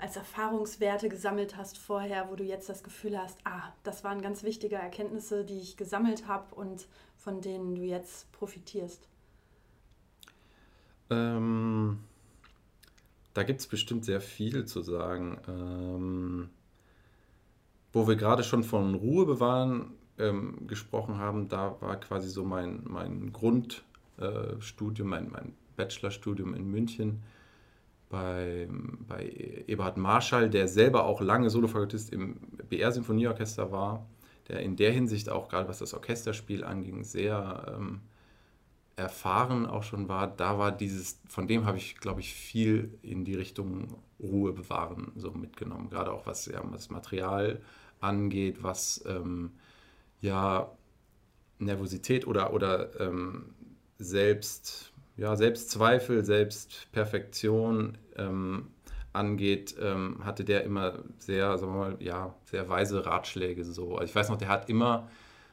als 0.00 0.16
Erfahrungswerte 0.16 1.08
gesammelt 1.08 1.56
hast 1.56 1.78
vorher, 1.78 2.30
wo 2.30 2.36
du 2.36 2.44
jetzt 2.44 2.68
das 2.68 2.82
Gefühl 2.82 3.18
hast, 3.18 3.38
ah, 3.44 3.72
das 3.82 4.04
waren 4.04 4.22
ganz 4.22 4.42
wichtige 4.42 4.76
Erkenntnisse, 4.76 5.44
die 5.44 5.58
ich 5.58 5.76
gesammelt 5.76 6.26
habe 6.26 6.54
und 6.54 6.86
von 7.16 7.40
denen 7.40 7.74
du 7.74 7.82
jetzt 7.82 8.30
profitierst? 8.32 9.08
Ähm, 11.10 11.98
da 13.34 13.42
gibt 13.42 13.60
es 13.60 13.66
bestimmt 13.66 14.04
sehr 14.04 14.20
viel 14.20 14.64
zu 14.64 14.82
sagen. 14.82 15.38
Ähm, 15.48 16.50
wo 17.92 18.06
wir 18.06 18.16
gerade 18.16 18.44
schon 18.44 18.62
von 18.62 18.94
Ruhe 18.94 19.26
bewahren 19.26 19.92
ähm, 20.18 20.66
gesprochen 20.66 21.18
haben, 21.18 21.48
da 21.48 21.80
war 21.80 21.98
quasi 21.98 22.28
so 22.28 22.44
mein, 22.44 22.82
mein 22.84 23.32
Grundstudium, 23.32 25.08
äh, 25.08 25.20
mein, 25.20 25.30
mein 25.30 25.54
Bachelorstudium 25.76 26.54
in 26.54 26.70
München 26.70 27.22
bei, 28.10 28.68
bei 29.08 29.64
Eberhard 29.66 29.96
Marschall, 29.96 30.50
der 30.50 30.68
selber 30.68 31.04
auch 31.06 31.20
lange 31.22 31.48
Solofagottist 31.48 32.12
im 32.12 32.36
BR-Sinfonieorchester 32.68 33.72
war, 33.72 34.06
der 34.48 34.60
in 34.60 34.76
der 34.76 34.92
Hinsicht 34.92 35.30
auch 35.30 35.48
gerade 35.48 35.68
was 35.68 35.78
das 35.78 35.94
Orchesterspiel 35.94 36.64
anging, 36.64 37.04
sehr 37.04 37.74
ähm, 37.78 38.00
erfahren 38.96 39.66
auch 39.66 39.84
schon 39.84 40.08
war. 40.08 40.26
Da 40.28 40.58
war 40.58 40.72
dieses, 40.72 41.20
von 41.28 41.46
dem 41.48 41.64
habe 41.66 41.78
ich, 41.78 41.96
glaube 41.96 42.20
ich, 42.20 42.34
viel 42.34 42.98
in 43.02 43.24
die 43.24 43.34
Richtung 43.34 43.96
Ruhe 44.20 44.52
bewahren 44.52 45.12
so 45.16 45.30
mitgenommen. 45.32 45.88
Gerade 45.88 46.12
auch 46.12 46.26
was 46.26 46.46
ja, 46.46 46.62
das 46.72 46.90
Material 46.90 47.60
angeht, 48.00 48.62
was 48.62 49.02
ähm, 49.06 49.52
ja 50.20 50.70
Nervosität 51.58 52.26
oder, 52.26 52.52
oder 52.52 52.98
ähm, 53.00 53.54
Selbst, 53.98 54.89
ja, 55.20 55.36
Selbstzweifel, 55.36 56.24
Selbstperfektion 56.24 57.98
ähm, 58.16 58.68
angeht, 59.12 59.76
ähm, 59.78 60.24
hatte 60.24 60.44
der 60.44 60.64
immer 60.64 60.94
sehr, 61.18 61.58
sagen 61.58 61.74
wir 61.74 61.78
mal, 61.78 61.96
ja, 62.00 62.34
sehr 62.46 62.66
weise 62.70 63.04
Ratschläge 63.04 63.62
so. 63.64 63.96
Also 63.96 64.04
ich 64.04 64.14
weiß 64.14 64.30
noch, 64.30 64.38
der 64.38 64.48
hat 64.48 64.70
immer 64.70 65.10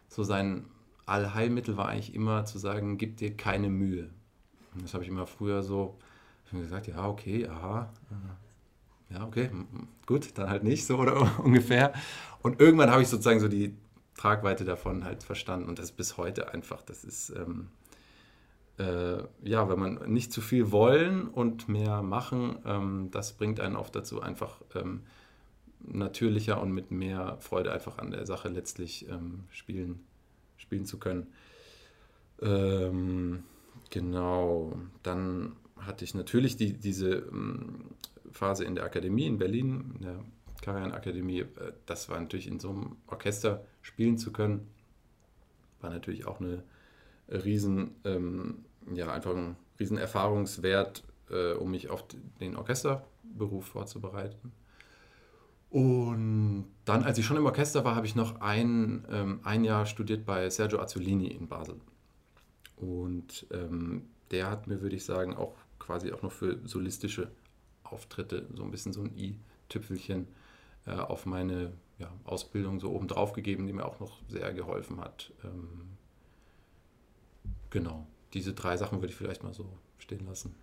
so 0.07 0.23
sein 0.23 0.65
Allheilmittel 1.05 1.75
war 1.75 1.89
eigentlich 1.89 2.15
immer 2.15 2.45
zu 2.45 2.59
sagen, 2.59 2.97
gib 2.97 3.17
dir 3.17 3.35
keine 3.35 3.69
Mühe. 3.69 4.09
Und 4.73 4.85
das 4.85 4.93
habe 4.93 5.03
ich 5.03 5.09
immer 5.09 5.27
früher 5.27 5.61
so 5.63 5.97
gesagt, 6.51 6.87
ja, 6.87 7.05
okay, 7.05 7.45
aha, 7.45 7.91
ja, 9.09 9.25
okay, 9.25 9.49
gut, 10.05 10.37
dann 10.37 10.49
halt 10.49 10.63
nicht 10.63 10.85
so 10.85 10.97
oder 10.97 11.39
ungefähr. 11.43 11.91
Und 12.41 12.61
irgendwann 12.61 12.89
habe 12.89 13.01
ich 13.01 13.09
sozusagen 13.09 13.41
so 13.41 13.49
die 13.49 13.75
Tragweite 14.15 14.63
davon 14.63 15.03
halt 15.03 15.23
verstanden 15.23 15.67
und 15.67 15.77
das 15.77 15.91
bis 15.91 16.15
heute 16.15 16.53
einfach, 16.53 16.81
das 16.81 17.03
ist, 17.03 17.31
ähm, 17.31 17.67
äh, 18.77 19.23
ja, 19.43 19.69
wenn 19.69 19.79
man 19.79 20.11
nicht 20.11 20.31
zu 20.31 20.41
viel 20.41 20.71
wollen 20.71 21.27
und 21.27 21.67
mehr 21.67 22.01
machen, 22.03 22.59
ähm, 22.65 23.09
das 23.11 23.33
bringt 23.33 23.59
einen 23.59 23.75
oft 23.75 23.95
dazu, 23.95 24.21
einfach 24.21 24.61
ähm, 24.75 25.01
natürlicher 25.79 26.61
und 26.61 26.71
mit 26.71 26.91
mehr 26.91 27.37
Freude 27.39 27.71
einfach 27.71 27.97
an 27.97 28.11
der 28.11 28.25
Sache 28.25 28.49
letztlich 28.49 29.09
ähm, 29.09 29.43
spielen, 29.49 30.05
spielen 30.57 30.85
zu 30.85 30.99
können. 30.99 31.27
Ähm, 32.41 33.43
genau, 33.89 34.77
dann 35.03 35.55
hatte 35.79 36.03
ich 36.05 36.13
natürlich 36.13 36.57
die, 36.57 36.73
diese 36.73 37.09
ähm, 37.09 37.85
Phase 38.31 38.63
in 38.63 38.75
der 38.75 38.83
Akademie 38.83 39.25
in 39.25 39.37
Berlin, 39.37 39.95
in 39.95 40.01
der 40.03 40.23
Karajan 40.61 40.91
Akademie. 40.91 41.41
Äh, 41.41 41.73
das 41.85 42.09
war 42.09 42.19
natürlich 42.19 42.47
in 42.47 42.59
so 42.59 42.69
einem 42.69 42.97
Orchester 43.07 43.65
spielen 43.81 44.17
zu 44.17 44.31
können, 44.31 44.67
war 45.81 45.89
natürlich 45.89 46.27
auch 46.27 46.39
eine 46.39 46.63
riesen, 47.29 47.95
ähm, 48.03 48.65
ja, 48.93 49.11
einfach 49.11 49.35
ein 49.35 49.55
riesen 49.79 49.97
Erfahrungswert, 49.97 51.03
äh, 51.29 51.53
um 51.53 51.71
mich 51.71 51.89
auf 51.89 52.05
den 52.39 52.55
Orchesterberuf 52.55 53.65
vorzubereiten. 53.65 54.51
Und 55.69 56.65
dann, 56.85 57.03
als 57.03 57.17
ich 57.17 57.25
schon 57.25 57.37
im 57.37 57.45
Orchester 57.45 57.83
war, 57.83 57.95
habe 57.95 58.05
ich 58.05 58.15
noch 58.15 58.39
ein, 58.39 59.05
ähm, 59.11 59.41
ein 59.43 59.63
Jahr 59.63 59.85
studiert 59.85 60.25
bei 60.25 60.49
Sergio 60.49 60.79
Azzolini 60.79 61.27
in 61.27 61.47
Basel. 61.47 61.75
Und 62.77 63.47
ähm, 63.51 64.07
der 64.31 64.49
hat 64.49 64.67
mir, 64.67 64.81
würde 64.81 64.95
ich 64.95 65.03
sagen, 65.03 65.35
auch 65.35 65.55
quasi 65.79 66.11
auch 66.11 66.21
noch 66.21 66.31
für 66.31 66.59
solistische 66.65 67.31
Auftritte 67.83 68.47
so 68.53 68.63
ein 68.63 68.71
bisschen 68.71 68.93
so 68.93 69.01
ein 69.01 69.17
i-Tüpfelchen 69.17 70.27
äh, 70.85 70.91
auf 70.91 71.25
meine 71.25 71.73
ja, 71.99 72.11
Ausbildung 72.25 72.79
so 72.79 72.91
oben 72.91 73.07
drauf 73.07 73.33
gegeben, 73.33 73.67
die 73.67 73.73
mir 73.73 73.85
auch 73.85 73.99
noch 73.99 74.19
sehr 74.27 74.53
geholfen 74.53 75.01
hat. 75.01 75.33
Ähm, 75.43 75.97
genau, 77.69 78.05
diese 78.33 78.53
drei 78.53 78.77
Sachen 78.77 79.01
würde 79.01 79.11
ich 79.11 79.15
vielleicht 79.15 79.43
mal 79.43 79.53
so 79.53 79.65
stehen 79.97 80.25
lassen. 80.25 80.55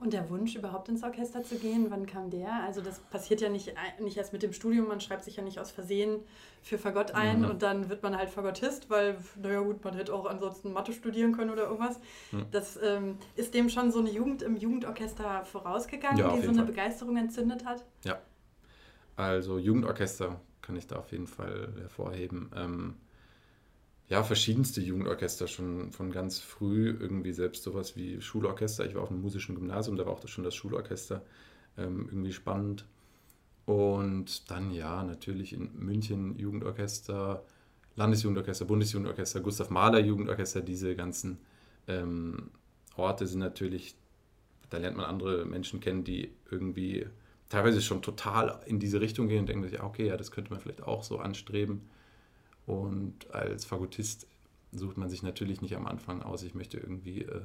Und 0.00 0.12
der 0.12 0.30
Wunsch, 0.30 0.54
überhaupt 0.54 0.88
ins 0.88 1.02
Orchester 1.02 1.42
zu 1.42 1.56
gehen, 1.56 1.86
wann 1.90 2.06
kam 2.06 2.30
der? 2.30 2.62
Also 2.62 2.80
das 2.80 3.00
passiert 3.00 3.40
ja 3.40 3.48
nicht, 3.48 3.74
nicht 3.98 4.16
erst 4.16 4.32
mit 4.32 4.44
dem 4.44 4.52
Studium, 4.52 4.86
man 4.86 5.00
schreibt 5.00 5.24
sich 5.24 5.34
ja 5.34 5.42
nicht 5.42 5.58
aus 5.58 5.72
Versehen 5.72 6.20
für 6.62 6.78
Fagott 6.78 7.16
ein 7.16 7.40
mhm. 7.40 7.50
und 7.50 7.62
dann 7.64 7.88
wird 7.88 8.04
man 8.04 8.16
halt 8.16 8.30
Fagottist, 8.30 8.90
weil, 8.90 9.18
naja 9.42 9.60
gut, 9.60 9.82
man 9.82 9.94
hätte 9.94 10.14
auch 10.14 10.26
ansonsten 10.26 10.72
Mathe 10.72 10.92
studieren 10.92 11.32
können 11.32 11.50
oder 11.50 11.64
irgendwas. 11.64 11.98
Mhm. 12.30 12.46
Das 12.52 12.78
ähm, 12.80 13.18
ist 13.34 13.54
dem 13.54 13.68
schon 13.68 13.90
so 13.90 13.98
eine 13.98 14.10
Jugend 14.10 14.42
im 14.42 14.56
Jugendorchester 14.56 15.44
vorausgegangen, 15.44 16.18
ja, 16.18 16.32
die 16.32 16.42
so 16.42 16.50
eine 16.50 16.58
Fall. 16.58 16.66
Begeisterung 16.66 17.16
entzündet 17.16 17.64
hat? 17.64 17.84
Ja, 18.04 18.20
also 19.16 19.58
Jugendorchester 19.58 20.40
kann 20.62 20.76
ich 20.76 20.86
da 20.86 20.96
auf 20.96 21.10
jeden 21.10 21.26
Fall 21.26 21.72
hervorheben. 21.80 22.52
Ähm, 22.54 22.94
ja, 24.08 24.22
verschiedenste 24.22 24.80
Jugendorchester 24.80 25.46
schon 25.48 25.92
von 25.92 26.10
ganz 26.10 26.40
früh, 26.40 26.96
irgendwie 26.98 27.32
selbst 27.32 27.62
sowas 27.62 27.94
wie 27.96 28.20
Schulorchester. 28.20 28.86
Ich 28.86 28.94
war 28.94 29.02
auf 29.02 29.10
einem 29.10 29.20
musischen 29.20 29.54
Gymnasium, 29.54 29.96
da 29.96 30.06
war 30.06 30.12
auch 30.14 30.26
schon 30.26 30.44
das 30.44 30.54
Schulorchester 30.54 31.22
ähm, 31.76 32.06
irgendwie 32.06 32.32
spannend. 32.32 32.86
Und 33.66 34.50
dann 34.50 34.70
ja, 34.70 35.04
natürlich 35.04 35.52
in 35.52 35.70
München 35.78 36.38
Jugendorchester, 36.38 37.44
Landesjugendorchester, 37.96 38.64
Bundesjugendorchester, 38.64 39.40
Gustav 39.40 39.68
Mahler 39.68 40.00
Jugendorchester, 40.00 40.62
diese 40.62 40.96
ganzen 40.96 41.38
ähm, 41.86 42.50
Orte 42.96 43.26
sind 43.26 43.40
natürlich, 43.40 43.94
da 44.70 44.78
lernt 44.78 44.96
man 44.96 45.04
andere 45.04 45.44
Menschen 45.44 45.80
kennen, 45.80 46.04
die 46.04 46.32
irgendwie 46.50 47.06
teilweise 47.50 47.82
schon 47.82 48.00
total 48.00 48.60
in 48.64 48.78
diese 48.78 49.02
Richtung 49.02 49.28
gehen 49.28 49.40
und 49.40 49.48
denken 49.50 49.68
sich, 49.68 49.82
okay, 49.82 50.06
ja, 50.06 50.16
das 50.16 50.30
könnte 50.30 50.50
man 50.50 50.60
vielleicht 50.60 50.82
auch 50.82 51.02
so 51.02 51.18
anstreben. 51.18 51.82
Und 52.68 53.32
als 53.34 53.64
Fagottist 53.64 54.26
sucht 54.72 54.98
man 54.98 55.08
sich 55.08 55.22
natürlich 55.22 55.62
nicht 55.62 55.74
am 55.74 55.86
Anfang 55.86 56.20
aus, 56.20 56.42
ich 56.42 56.54
möchte 56.54 56.76
irgendwie 56.76 57.22
äh, 57.22 57.40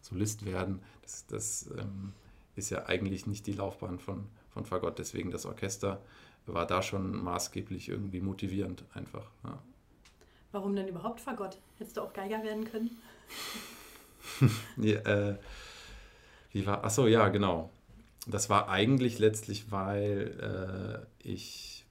Solist 0.00 0.46
werden. 0.46 0.80
Das, 1.02 1.26
das 1.26 1.70
ähm, 1.76 2.12
ist 2.54 2.70
ja 2.70 2.86
eigentlich 2.86 3.26
nicht 3.26 3.48
die 3.48 3.52
Laufbahn 3.52 3.98
von, 3.98 4.28
von 4.50 4.64
Fagott. 4.64 5.00
Deswegen 5.00 5.32
das 5.32 5.44
Orchester 5.44 6.00
war 6.46 6.68
da 6.68 6.82
schon 6.82 7.16
maßgeblich 7.16 7.88
irgendwie 7.88 8.20
motivierend 8.20 8.84
einfach. 8.94 9.28
Ja. 9.42 9.58
Warum 10.52 10.76
denn 10.76 10.86
überhaupt 10.86 11.20
Fagott? 11.20 11.58
Hättest 11.78 11.96
du 11.96 12.02
auch 12.02 12.12
Geiger 12.12 12.44
werden 12.44 12.64
können? 12.64 12.96
ja, 14.76 15.00
äh, 15.00 15.36
wie 16.52 16.64
war, 16.64 16.84
achso, 16.84 17.08
ja, 17.08 17.28
genau. 17.28 17.70
Das 18.28 18.48
war 18.48 18.68
eigentlich 18.68 19.18
letztlich, 19.18 19.72
weil 19.72 21.08
äh, 21.18 21.28
ich 21.28 21.86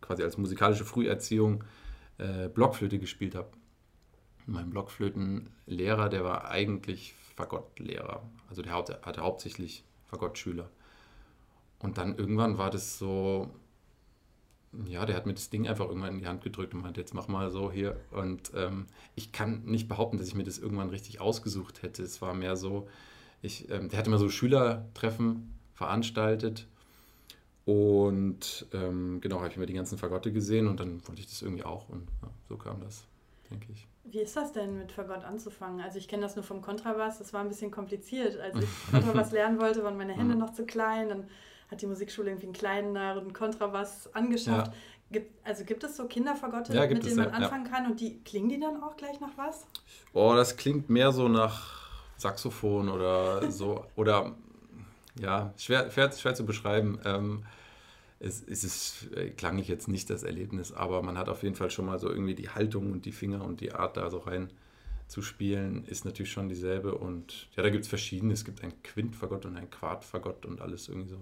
quasi 0.00 0.22
als 0.22 0.38
musikalische 0.38 0.84
Früherziehung 0.84 1.64
äh, 2.18 2.48
Blockflöte 2.48 2.98
gespielt 2.98 3.34
habe. 3.34 3.48
Mein 4.46 4.70
Blockflötenlehrer, 4.70 6.08
der 6.08 6.24
war 6.24 6.50
eigentlich 6.50 7.14
Fagottlehrer. 7.34 8.22
Also 8.48 8.62
der 8.62 8.72
hatte 8.72 9.20
hauptsächlich 9.20 9.84
Fagottschüler. 10.06 10.70
Und 11.78 11.98
dann 11.98 12.16
irgendwann 12.16 12.58
war 12.58 12.70
das 12.70 12.98
so, 12.98 13.50
ja, 14.86 15.04
der 15.04 15.16
hat 15.16 15.26
mir 15.26 15.34
das 15.34 15.50
Ding 15.50 15.68
einfach 15.68 15.86
irgendwann 15.86 16.14
in 16.14 16.20
die 16.20 16.26
Hand 16.26 16.42
gedrückt 16.42 16.74
und 16.74 16.82
meinte, 16.82 17.00
jetzt 17.00 17.14
mach 17.14 17.28
mal 17.28 17.50
so 17.50 17.70
hier. 17.70 18.00
Und 18.10 18.52
ähm, 18.54 18.86
ich 19.14 19.32
kann 19.32 19.64
nicht 19.64 19.88
behaupten, 19.88 20.18
dass 20.18 20.28
ich 20.28 20.34
mir 20.34 20.44
das 20.44 20.58
irgendwann 20.58 20.90
richtig 20.90 21.20
ausgesucht 21.20 21.82
hätte. 21.82 22.02
Es 22.02 22.22
war 22.22 22.34
mehr 22.34 22.56
so, 22.56 22.88
ich, 23.42 23.68
ähm, 23.70 23.88
der 23.88 23.98
hatte 23.98 24.08
immer 24.08 24.18
so 24.18 24.28
Schülertreffen 24.28 25.54
veranstaltet 25.74 26.66
und 27.66 28.64
ähm, 28.72 29.20
genau, 29.20 29.40
habe 29.40 29.48
ich 29.48 29.56
mir 29.56 29.66
die 29.66 29.74
ganzen 29.74 29.98
Fagotte 29.98 30.32
gesehen 30.32 30.68
und 30.68 30.78
dann 30.78 31.06
wollte 31.08 31.20
ich 31.20 31.26
das 31.26 31.42
irgendwie 31.42 31.64
auch 31.64 31.88
und 31.88 32.06
ja, 32.22 32.28
so 32.48 32.56
kam 32.56 32.80
das, 32.80 33.04
denke 33.50 33.66
ich. 33.72 33.88
Wie 34.04 34.20
ist 34.20 34.36
das 34.36 34.52
denn 34.52 34.78
mit 34.78 34.92
Fagott 34.92 35.24
anzufangen? 35.24 35.80
Also 35.80 35.98
ich 35.98 36.06
kenne 36.06 36.22
das 36.22 36.36
nur 36.36 36.44
vom 36.44 36.62
Kontrabass, 36.62 37.18
das 37.18 37.32
war 37.32 37.40
ein 37.40 37.48
bisschen 37.48 37.72
kompliziert. 37.72 38.38
Als 38.38 38.56
ich 38.56 38.68
Kontrabass 38.92 39.32
lernen 39.32 39.60
wollte, 39.60 39.82
waren 39.82 39.96
meine 39.96 40.12
Hände 40.12 40.36
noch 40.36 40.52
zu 40.52 40.64
klein, 40.64 41.08
dann 41.08 41.24
hat 41.68 41.82
die 41.82 41.88
Musikschule 41.88 42.30
irgendwie 42.30 42.46
einen 42.46 42.54
kleineren 42.54 43.32
Kontrabass 43.32 44.14
angeschafft. 44.14 44.68
Ja. 44.68 44.78
Gibt, 45.10 45.44
also 45.44 45.64
gibt 45.64 45.82
es 45.82 45.96
so 45.96 46.06
Kinderfagotte, 46.06 46.72
ja, 46.72 46.86
mit 46.86 47.04
denen 47.04 47.16
man 47.16 47.30
anfangen 47.30 47.66
ja. 47.66 47.72
kann 47.72 47.90
und 47.90 48.00
die 48.00 48.20
klingen 48.20 48.48
die 48.48 48.60
dann 48.60 48.80
auch 48.80 48.96
gleich 48.96 49.18
nach 49.18 49.36
was? 49.36 49.66
Oh, 50.12 50.34
das 50.36 50.56
klingt 50.56 50.88
mehr 50.88 51.10
so 51.10 51.26
nach 51.26 51.90
Saxophon 52.16 52.88
oder 52.88 53.50
so 53.50 53.84
oder 53.96 54.36
ja, 55.20 55.52
schwer, 55.56 55.90
schwer, 55.90 56.12
schwer 56.12 56.34
zu 56.34 56.44
beschreiben. 56.44 56.98
Ähm, 57.04 57.44
es, 58.18 58.42
es 58.42 58.64
ist, 58.64 59.12
äh, 59.14 59.30
klang 59.30 59.58
ich 59.58 59.68
jetzt 59.68 59.88
nicht 59.88 60.08
das 60.10 60.22
Erlebnis, 60.22 60.72
aber 60.72 61.02
man 61.02 61.18
hat 61.18 61.28
auf 61.28 61.42
jeden 61.42 61.54
Fall 61.54 61.70
schon 61.70 61.86
mal 61.86 61.98
so 61.98 62.08
irgendwie 62.08 62.34
die 62.34 62.48
Haltung 62.48 62.92
und 62.92 63.04
die 63.04 63.12
Finger 63.12 63.44
und 63.44 63.60
die 63.60 63.72
Art 63.72 63.96
da 63.96 64.10
so 64.10 64.18
rein 64.18 64.50
zu 65.08 65.22
spielen, 65.22 65.84
ist 65.84 66.04
natürlich 66.04 66.32
schon 66.32 66.48
dieselbe. 66.48 66.94
Und 66.94 67.48
ja, 67.56 67.62
da 67.62 67.70
gibt 67.70 67.84
es 67.84 67.88
verschiedene. 67.88 68.32
Es 68.32 68.44
gibt 68.44 68.62
ein 68.64 68.82
Quintfagott 68.82 69.44
und 69.46 69.56
ein 69.56 69.70
Quartfagott 69.70 70.46
und 70.46 70.60
alles 70.60 70.88
irgendwie 70.88 71.10
so 71.10 71.18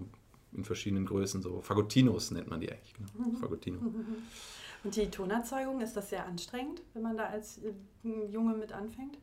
in 0.53 0.65
verschiedenen 0.65 1.05
Größen. 1.05 1.43
So 1.43 1.61
Fagottinos 1.61 2.31
nennt 2.31 2.49
man 2.49 2.61
die 2.61 2.71
eigentlich. 2.71 2.95
Genau. 2.95 3.29
Mhm. 3.29 3.37
Fagottino. 3.37 3.79
Und 4.85 4.95
die 4.97 5.11
Tonerzeugung, 5.11 5.81
ist 5.81 5.97
das 5.97 6.11
sehr 6.11 6.27
anstrengend, 6.27 6.83
wenn 6.93 7.01
man 7.01 7.17
da 7.17 7.25
als 7.25 7.59
äh, 7.59 7.73
Junge 8.31 8.55
mit 8.55 8.71
anfängt? 8.71 9.17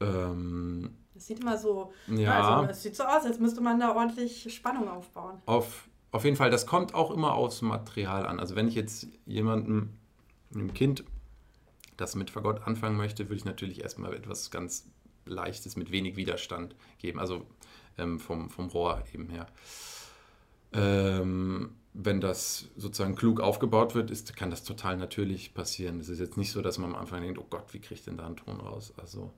Ähm, 0.00 0.96
das 1.18 1.26
sieht 1.26 1.40
immer 1.40 1.58
so, 1.58 1.92
ja, 2.06 2.60
also 2.60 2.70
es 2.70 2.80
sieht 2.80 2.94
so 2.94 3.02
aus, 3.02 3.24
als 3.24 3.40
müsste 3.40 3.60
man 3.60 3.80
da 3.80 3.92
ordentlich 3.92 4.54
Spannung 4.54 4.88
aufbauen. 4.88 5.42
Auf, 5.46 5.88
auf 6.12 6.24
jeden 6.24 6.36
Fall, 6.36 6.48
das 6.48 6.64
kommt 6.64 6.94
auch 6.94 7.10
immer 7.10 7.34
aufs 7.34 7.60
Material 7.60 8.24
an. 8.24 8.38
Also 8.38 8.54
wenn 8.54 8.68
ich 8.68 8.76
jetzt 8.76 9.08
jemandem, 9.26 9.94
einem 10.54 10.72
Kind, 10.72 11.02
das 11.96 12.14
mit 12.14 12.30
Fagott 12.30 12.62
anfangen 12.68 12.96
möchte, 12.96 13.24
würde 13.24 13.34
ich 13.34 13.44
natürlich 13.44 13.82
erstmal 13.82 14.14
etwas 14.14 14.52
ganz 14.52 14.88
Leichtes 15.26 15.74
mit 15.74 15.90
wenig 15.90 16.14
Widerstand 16.14 16.76
geben. 16.98 17.18
Also 17.18 17.44
ähm, 17.98 18.20
vom, 18.20 18.48
vom 18.48 18.68
Rohr 18.68 19.02
eben 19.12 19.28
her. 19.28 19.48
Ähm, 20.72 21.74
wenn 21.94 22.20
das 22.20 22.68
sozusagen 22.76 23.16
klug 23.16 23.40
aufgebaut 23.40 23.96
wird, 23.96 24.12
ist, 24.12 24.36
kann 24.36 24.50
das 24.50 24.62
total 24.62 24.96
natürlich 24.98 25.52
passieren. 25.52 25.98
Es 25.98 26.08
ist 26.08 26.20
jetzt 26.20 26.36
nicht 26.36 26.52
so, 26.52 26.62
dass 26.62 26.78
man 26.78 26.94
am 26.94 27.00
Anfang 27.00 27.22
denkt, 27.22 27.40
oh 27.40 27.46
Gott, 27.50 27.74
wie 27.74 27.80
kriege 27.80 27.94
ich 27.94 28.04
denn 28.04 28.16
da 28.16 28.26
einen 28.26 28.36
Ton 28.36 28.60
raus? 28.60 28.94
Also 28.98 29.32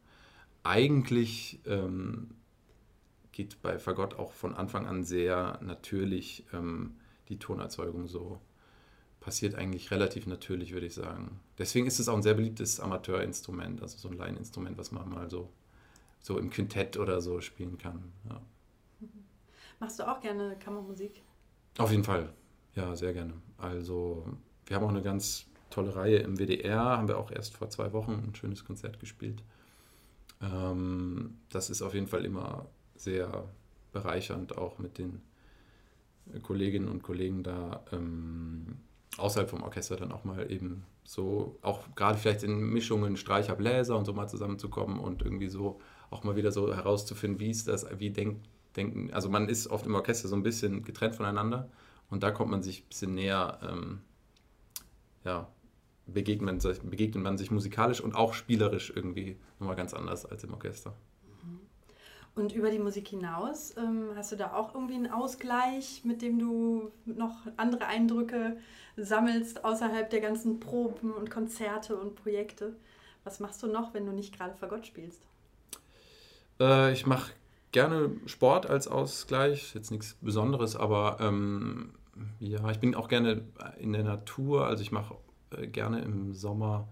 eigentlich 0.63 1.61
ähm, 1.67 2.35
geht 3.33 3.63
bei 3.63 3.79
Fagott 3.79 4.15
auch 4.15 4.33
von 4.33 4.55
Anfang 4.55 4.87
an 4.87 5.05
sehr 5.05 5.59
natürlich 5.63 6.45
ähm, 6.53 6.97
die 7.29 7.39
Tonerzeugung 7.39 8.07
so. 8.07 8.41
Passiert 9.21 9.55
eigentlich 9.55 9.91
relativ 9.91 10.27
natürlich, 10.27 10.73
würde 10.73 10.87
ich 10.87 10.95
sagen. 10.95 11.41
Deswegen 11.59 11.87
ist 11.87 12.01
es 12.01 12.09
auch 12.09 12.17
ein 12.17 12.23
sehr 12.23 12.35
beliebtes 12.35 12.81
Amateurinstrument, 12.81 13.83
also 13.83 13.99
so 13.99 14.09
ein 14.09 14.17
Laieninstrument, 14.17 14.79
was 14.79 14.93
man 14.93 15.09
mal 15.09 15.29
so, 15.29 15.51
so 16.21 16.39
im 16.39 16.49
Quintett 16.49 16.97
oder 16.97 17.21
so 17.21 17.41
spielen 17.41 17.77
kann. 17.77 18.13
Ja. 18.29 18.41
Machst 19.79 19.99
du 19.99 20.11
auch 20.11 20.21
gerne 20.21 20.57
Kammermusik? 20.59 21.23
Auf 21.79 21.91
jeden 21.91 22.05
Fall, 22.05 22.33
ja, 22.75 22.97
sehr 22.97 23.13
gerne. 23.13 23.35
Also 23.59 24.25
wir 24.67 24.77
haben 24.77 24.85
auch 24.85 24.91
eine 24.91 25.03
ganz 25.03 25.47
tolle 25.69 25.95
Reihe 25.95 26.19
im 26.19 26.39
WDR, 26.39 26.81
haben 26.81 27.09
wir 27.09 27.19
auch 27.19 27.31
erst 27.31 27.57
vor 27.57 27.69
zwei 27.71 27.93
Wochen 27.93 28.13
ein 28.13 28.35
schönes 28.35 28.65
Konzert 28.65 29.01
gespielt. 29.01 29.43
Ähm, 30.41 31.39
das 31.49 31.71
ist 31.71 31.83
auf 31.83 31.95
jeden 31.95 32.07
Fall 32.07 32.25
immer 32.25 32.67
sehr 32.95 33.45
bereichernd, 33.93 34.57
auch 34.57 34.79
mit 34.79 34.99
den 34.99 35.23
Kolleginnen 36.43 36.89
und 36.89 37.03
Kollegen 37.03 37.43
da 37.43 37.85
ähm, 37.93 38.79
außerhalb 39.17 39.51
vom 39.51 39.63
Orchester 39.63 39.97
dann 39.97 40.13
auch 40.13 40.25
mal 40.25 40.51
eben 40.51 40.85
so, 41.05 41.59
auch 41.63 41.95
gerade 41.97 42.19
vielleicht 42.19 42.43
in 42.43 42.61
Mischungen 42.73 43.17
Streicher, 43.17 43.57
Bläser 43.57 43.97
und 43.97 44.05
so 44.05 44.13
mal 44.13 44.29
zusammenzukommen 44.29 45.01
und 45.01 45.23
irgendwie 45.23 45.49
so 45.49 45.81
auch 46.11 46.25
mal 46.25 46.37
wieder 46.37 46.53
so 46.53 46.75
herauszufinden, 46.75 47.41
wie 47.41 47.51
ist 47.51 47.69
das, 47.69 47.87
wie 47.99 48.11
denk, 48.11 48.43
denken, 48.77 49.13
also 49.13 49.29
man 49.29 49.49
ist 49.49 49.67
oft 49.69 49.87
im 49.87 49.95
Orchester 49.95 50.29
so 50.29 50.37
ein 50.37 50.43
bisschen 50.43 50.85
getrennt 50.85 51.17
voneinander 51.17 51.69
und 52.11 52.23
da 52.23 52.31
kommt 52.31 52.51
man 52.51 52.63
sich 52.63 52.83
ein 52.83 52.89
bisschen 52.89 53.15
näher, 53.15 53.59
ähm, 53.63 54.01
ja, 55.25 55.49
begegnet 56.13 56.47
man, 56.47 56.61
sich, 56.61 56.81
begegnet 56.81 57.23
man 57.23 57.39
sich 57.39 57.51
musikalisch 57.51 58.01
und 58.01 58.15
auch 58.15 58.35
spielerisch 58.35 58.93
irgendwie 58.95 59.37
nochmal 59.59 59.77
ganz 59.77 59.95
anders 59.95 60.27
als 60.27 60.45
im 60.45 60.53
Orchester. 60.53 60.95
Und 62.37 62.55
über 62.55 62.71
die 62.71 62.79
Musik 62.79 63.09
hinaus, 63.09 63.75
ähm, 63.77 64.11
hast 64.15 64.31
du 64.33 64.37
da 64.37 64.55
auch 64.55 64.75
irgendwie 64.75 64.95
einen 64.95 65.11
Ausgleich, 65.11 66.03
mit 66.05 66.23
dem 66.23 66.39
du 66.39 66.93
noch 67.05 67.47
andere 67.57 67.87
Eindrücke 67.87 68.57
sammelst, 68.97 69.65
außerhalb 69.65 70.09
der 70.09 70.21
ganzen 70.21 70.61
Proben 70.61 71.13
und 71.13 71.31
Konzerte 71.31 71.97
und 71.97 72.15
Projekte? 72.15 72.77
Was 73.25 73.41
machst 73.41 73.63
du 73.63 73.67
noch, 73.67 73.95
wenn 73.95 74.07
du 74.07 74.13
nicht 74.13 74.37
gerade 74.37 74.55
Fagott 74.55 74.87
spielst? 74.87 75.23
Äh, 76.61 76.93
ich 76.93 77.07
mache 77.07 77.33
gerne 77.73 78.13
Sport 78.27 78.67
als 78.69 78.87
Ausgleich, 78.87 79.75
jetzt 79.75 79.91
nichts 79.91 80.17
Besonderes, 80.21 80.77
aber 80.77 81.19
ähm, 81.21 81.95
ja, 82.39 82.71
ich 82.71 82.79
bin 82.79 82.95
auch 82.95 83.09
gerne 83.09 83.43
in 83.79 83.93
der 83.93 84.05
Natur, 84.05 84.67
also 84.67 84.83
ich 84.83 84.93
mache 84.93 85.17
äh, 85.57 85.67
gerne 85.67 86.01
im 86.01 86.35
Sommer 86.35 86.89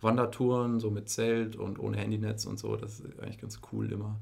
Wandertouren, 0.00 0.80
so 0.80 0.90
mit 0.90 1.08
Zelt 1.08 1.56
und 1.56 1.78
ohne 1.78 1.96
Handynetz 1.96 2.44
und 2.44 2.58
so, 2.58 2.76
das 2.76 3.00
ist 3.00 3.20
eigentlich 3.20 3.40
ganz 3.40 3.60
cool 3.72 3.92
immer 3.92 4.18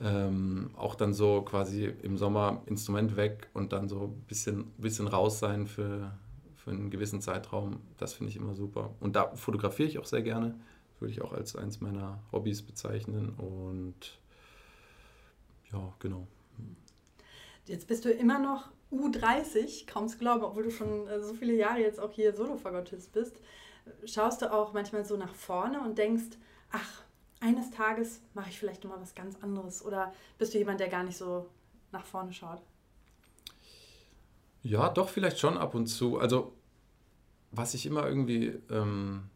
ähm, 0.00 0.70
auch 0.76 0.94
dann 0.94 1.14
so 1.14 1.42
quasi 1.42 1.86
im 2.02 2.18
Sommer 2.18 2.62
Instrument 2.66 3.16
weg 3.16 3.48
und 3.54 3.72
dann 3.72 3.88
so 3.88 4.04
ein 4.04 4.24
bisschen, 4.26 4.70
bisschen 4.76 5.08
raus 5.08 5.38
sein 5.38 5.66
für, 5.66 6.12
für 6.56 6.70
einen 6.70 6.90
gewissen 6.90 7.20
Zeitraum. 7.20 7.80
Das 7.98 8.12
finde 8.12 8.30
ich 8.30 8.36
immer 8.36 8.54
super. 8.54 8.94
Und 9.00 9.16
da 9.16 9.34
fotografiere 9.36 9.88
ich 9.88 9.98
auch 9.98 10.04
sehr 10.04 10.22
gerne. 10.22 10.54
Würde 11.00 11.12
ich 11.12 11.22
auch 11.22 11.32
als 11.32 11.56
eins 11.56 11.80
meiner 11.80 12.22
Hobbys 12.32 12.62
bezeichnen. 12.62 13.30
Und 13.30 14.18
ja, 15.72 15.92
genau. 15.98 16.26
Jetzt 17.66 17.88
bist 17.88 18.04
du 18.04 18.10
immer 18.10 18.38
noch 18.38 18.68
U30, 18.92 19.86
kaum 19.86 20.08
zu 20.08 20.18
glauben, 20.18 20.44
obwohl 20.44 20.64
du 20.64 20.70
schon 20.70 21.06
äh, 21.08 21.20
so 21.20 21.34
viele 21.34 21.54
Jahre 21.54 21.80
jetzt 21.80 22.00
auch 22.00 22.12
hier 22.12 22.34
Solo-Fagottist 22.34 23.12
bist. 23.12 23.40
Schaust 24.04 24.42
du 24.42 24.52
auch 24.52 24.72
manchmal 24.72 25.04
so 25.04 25.16
nach 25.16 25.34
vorne 25.34 25.80
und 25.80 25.98
denkst, 25.98 26.36
ach, 26.70 27.02
eines 27.40 27.70
Tages 27.70 28.20
mache 28.34 28.50
ich 28.50 28.58
vielleicht 28.58 28.84
mal 28.84 29.00
was 29.00 29.14
ganz 29.14 29.36
anderes? 29.42 29.84
Oder 29.84 30.12
bist 30.38 30.54
du 30.54 30.58
jemand, 30.58 30.80
der 30.80 30.88
gar 30.88 31.04
nicht 31.04 31.16
so 31.16 31.48
nach 31.92 32.04
vorne 32.04 32.32
schaut? 32.32 32.62
Ja, 34.62 34.88
doch, 34.88 35.08
vielleicht 35.08 35.38
schon 35.38 35.56
ab 35.56 35.74
und 35.74 35.86
zu. 35.86 36.18
Also, 36.18 36.52
was 37.52 37.74
ich 37.74 37.86
immer 37.86 38.06
irgendwie, 38.06 38.46
ähm, 38.70 39.30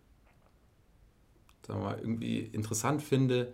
sagen 1.67 1.81
wir 1.81 1.91
mal, 1.91 1.99
irgendwie 1.99 2.41
interessant 2.41 3.03
finde, 3.03 3.53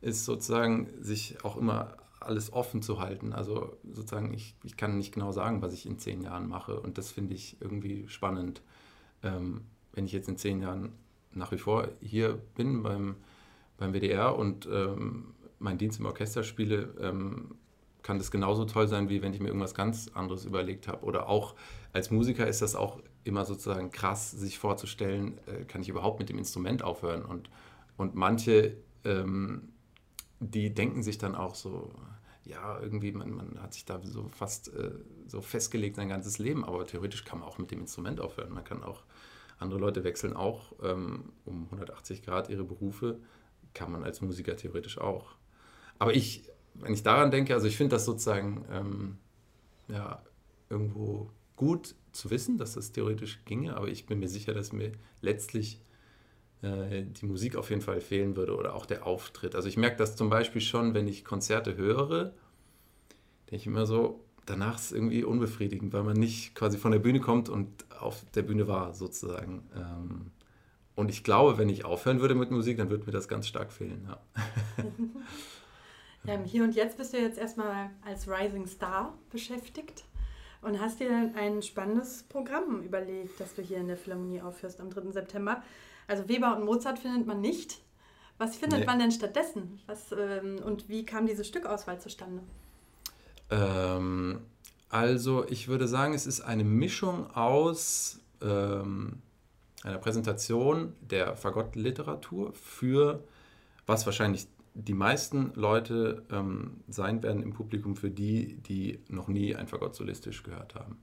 ist 0.00 0.24
sozusagen, 0.24 0.88
sich 1.00 1.44
auch 1.44 1.56
immer 1.56 1.96
alles 2.26 2.52
offen 2.52 2.82
zu 2.82 3.00
halten. 3.00 3.32
Also 3.32 3.76
sozusagen, 3.92 4.32
ich, 4.34 4.54
ich 4.64 4.76
kann 4.76 4.96
nicht 4.96 5.12
genau 5.12 5.32
sagen, 5.32 5.62
was 5.62 5.72
ich 5.72 5.86
in 5.86 5.98
zehn 5.98 6.22
Jahren 6.22 6.48
mache. 6.48 6.80
Und 6.80 6.98
das 6.98 7.10
finde 7.10 7.34
ich 7.34 7.56
irgendwie 7.60 8.08
spannend. 8.08 8.62
Ähm, 9.22 9.62
wenn 9.92 10.06
ich 10.06 10.12
jetzt 10.12 10.28
in 10.28 10.38
zehn 10.38 10.60
Jahren 10.60 10.92
nach 11.32 11.52
wie 11.52 11.58
vor 11.58 11.88
hier 12.00 12.38
bin 12.54 12.82
beim 12.82 13.16
beim 13.82 13.92
WDR 13.92 14.38
und 14.38 14.68
ähm, 14.70 15.34
meinen 15.58 15.78
Dienst 15.78 15.98
im 15.98 16.06
Orchester 16.06 16.42
spiele, 16.42 16.94
ähm, 17.00 17.56
kann 18.02 18.18
das 18.18 18.30
genauso 18.30 18.64
toll 18.64 18.88
sein, 18.88 19.08
wie 19.08 19.22
wenn 19.22 19.32
ich 19.32 19.40
mir 19.40 19.48
irgendwas 19.48 19.74
ganz 19.74 20.08
anderes 20.14 20.44
überlegt 20.44 20.88
habe. 20.88 21.04
Oder 21.04 21.28
auch 21.28 21.54
als 21.92 22.10
Musiker 22.10 22.46
ist 22.46 22.62
das 22.62 22.74
auch 22.74 23.00
immer 23.24 23.44
sozusagen 23.44 23.90
krass, 23.90 24.30
sich 24.30 24.58
vorzustellen, 24.58 25.38
äh, 25.46 25.64
kann 25.64 25.82
ich 25.82 25.88
überhaupt 25.88 26.18
mit 26.18 26.28
dem 26.28 26.38
Instrument 26.38 26.82
aufhören? 26.82 27.24
Und, 27.24 27.50
und 27.96 28.14
manche, 28.14 28.76
ähm, 29.04 29.68
die 30.40 30.74
denken 30.74 31.02
sich 31.02 31.18
dann 31.18 31.34
auch 31.34 31.54
so, 31.54 31.90
ja, 32.44 32.80
irgendwie, 32.80 33.12
man, 33.12 33.30
man 33.30 33.62
hat 33.62 33.74
sich 33.74 33.84
da 33.84 34.00
so 34.02 34.28
fast 34.28 34.72
äh, 34.74 34.92
so 35.26 35.40
festgelegt 35.40 35.96
sein 35.96 36.08
ganzes 36.08 36.38
Leben, 36.38 36.64
aber 36.64 36.86
theoretisch 36.86 37.24
kann 37.24 37.38
man 37.38 37.48
auch 37.48 37.58
mit 37.58 37.70
dem 37.70 37.80
Instrument 37.80 38.20
aufhören. 38.20 38.52
Man 38.52 38.64
kann 38.64 38.82
auch, 38.82 39.02
andere 39.58 39.78
Leute 39.78 40.02
wechseln 40.02 40.34
auch 40.34 40.72
ähm, 40.82 41.32
um 41.44 41.64
180 41.66 42.22
Grad 42.22 42.48
ihre 42.50 42.64
Berufe 42.64 43.20
kann 43.74 43.92
man 43.92 44.02
als 44.02 44.20
Musiker 44.20 44.56
theoretisch 44.56 44.98
auch. 44.98 45.36
Aber 45.98 46.14
ich, 46.14 46.50
wenn 46.74 46.92
ich 46.92 47.02
daran 47.02 47.30
denke, 47.30 47.54
also 47.54 47.66
ich 47.66 47.76
finde 47.76 47.94
das 47.96 48.04
sozusagen 48.04 48.64
ähm, 48.70 49.18
ja, 49.88 50.22
irgendwo 50.68 51.30
gut 51.56 51.94
zu 52.12 52.30
wissen, 52.30 52.58
dass 52.58 52.74
das 52.74 52.92
theoretisch 52.92 53.44
ginge, 53.44 53.76
aber 53.76 53.88
ich 53.88 54.06
bin 54.06 54.18
mir 54.18 54.28
sicher, 54.28 54.52
dass 54.52 54.72
mir 54.72 54.92
letztlich 55.20 55.80
äh, 56.62 57.04
die 57.04 57.26
Musik 57.26 57.56
auf 57.56 57.70
jeden 57.70 57.82
Fall 57.82 58.00
fehlen 58.00 58.36
würde 58.36 58.56
oder 58.56 58.74
auch 58.74 58.86
der 58.86 59.06
Auftritt. 59.06 59.54
Also 59.54 59.68
ich 59.68 59.76
merke 59.76 59.96
das 59.96 60.16
zum 60.16 60.30
Beispiel 60.30 60.60
schon, 60.60 60.94
wenn 60.94 61.08
ich 61.08 61.24
Konzerte 61.24 61.76
höre, 61.76 62.32
denke 63.50 63.56
ich 63.56 63.66
immer 63.66 63.86
so, 63.86 64.24
danach 64.46 64.76
ist 64.76 64.86
es 64.86 64.92
irgendwie 64.92 65.24
unbefriedigend, 65.24 65.92
weil 65.92 66.04
man 66.04 66.16
nicht 66.16 66.54
quasi 66.54 66.78
von 66.78 66.92
der 66.92 66.98
Bühne 66.98 67.20
kommt 67.20 67.48
und 67.48 67.84
auf 68.00 68.24
der 68.34 68.42
Bühne 68.42 68.68
war 68.68 68.94
sozusagen. 68.94 69.68
Ähm, 69.76 70.30
und 70.94 71.10
ich 71.10 71.24
glaube, 71.24 71.58
wenn 71.58 71.68
ich 71.68 71.84
aufhören 71.84 72.20
würde 72.20 72.34
mit 72.34 72.50
Musik, 72.50 72.76
dann 72.78 72.90
würde 72.90 73.06
mir 73.06 73.12
das 73.12 73.28
ganz 73.28 73.46
stark 73.46 73.72
fehlen. 73.72 74.06
Ja. 74.06 74.20
ja, 76.34 76.42
Hier 76.44 76.64
und 76.64 76.74
Jetzt 76.74 76.96
bist 76.98 77.12
du 77.12 77.18
jetzt 77.18 77.38
erstmal 77.38 77.90
als 78.04 78.28
Rising 78.28 78.66
Star 78.66 79.16
beschäftigt 79.30 80.04
und 80.60 80.80
hast 80.80 81.00
dir 81.00 81.32
ein 81.34 81.62
spannendes 81.62 82.24
Programm 82.24 82.82
überlegt, 82.82 83.40
das 83.40 83.54
du 83.54 83.62
hier 83.62 83.78
in 83.78 83.88
der 83.88 83.96
Philharmonie 83.96 84.42
aufführst 84.42 84.80
am 84.80 84.90
3. 84.90 85.10
September. 85.12 85.62
Also 86.12 86.28
Weber 86.28 86.54
und 86.54 86.66
Mozart 86.66 86.98
findet 86.98 87.26
man 87.26 87.40
nicht. 87.40 87.80
Was 88.36 88.56
findet 88.56 88.80
nee. 88.80 88.84
man 88.84 88.98
denn 88.98 89.12
stattdessen? 89.12 89.80
Was, 89.86 90.12
ähm, 90.12 90.58
und 90.62 90.90
wie 90.90 91.06
kam 91.06 91.26
diese 91.26 91.42
Stückauswahl 91.42 92.02
zustande? 92.02 92.42
Ähm, 93.48 94.40
also 94.90 95.48
ich 95.48 95.68
würde 95.68 95.88
sagen, 95.88 96.12
es 96.12 96.26
ist 96.26 96.42
eine 96.42 96.64
Mischung 96.64 97.34
aus 97.34 98.20
ähm, 98.42 99.22
einer 99.84 99.96
Präsentation 99.96 100.92
der 101.00 101.34
Fagott-Literatur 101.34 102.52
für, 102.52 103.24
was 103.86 104.04
wahrscheinlich 104.04 104.48
die 104.74 104.92
meisten 104.92 105.52
Leute 105.54 106.26
ähm, 106.30 106.82
sein 106.88 107.22
werden 107.22 107.42
im 107.42 107.54
Publikum, 107.54 107.96
für 107.96 108.10
die, 108.10 108.56
die 108.68 109.00
noch 109.08 109.28
nie 109.28 109.56
ein 109.56 109.66
Fagott 109.66 109.94
solistisch 109.94 110.42
gehört 110.42 110.74
haben. 110.74 110.98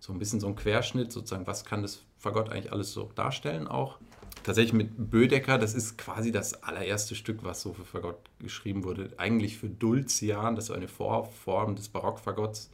So 0.00 0.12
ein 0.12 0.18
bisschen 0.18 0.38
so 0.38 0.48
ein 0.48 0.54
Querschnitt, 0.54 1.12
sozusagen, 1.12 1.46
was 1.46 1.64
kann 1.64 1.80
das 1.80 2.02
Fagott 2.18 2.50
eigentlich 2.50 2.72
alles 2.72 2.92
so 2.92 3.10
darstellen 3.14 3.66
auch. 3.66 3.98
Tatsächlich 4.42 4.72
mit 4.72 5.10
Bödecker, 5.10 5.58
das 5.58 5.74
ist 5.74 5.98
quasi 5.98 6.32
das 6.32 6.62
allererste 6.62 7.14
Stück, 7.14 7.44
was 7.44 7.60
so 7.60 7.72
für 7.72 7.84
Fagott 7.84 8.18
geschrieben 8.38 8.84
wurde. 8.84 9.10
Eigentlich 9.16 9.58
für 9.58 9.68
Dulcian, 9.68 10.56
das 10.56 10.64
ist 10.64 10.70
eine 10.70 10.88
Vorform 10.88 11.76
des 11.76 11.88
Barockfagotts 11.88 12.70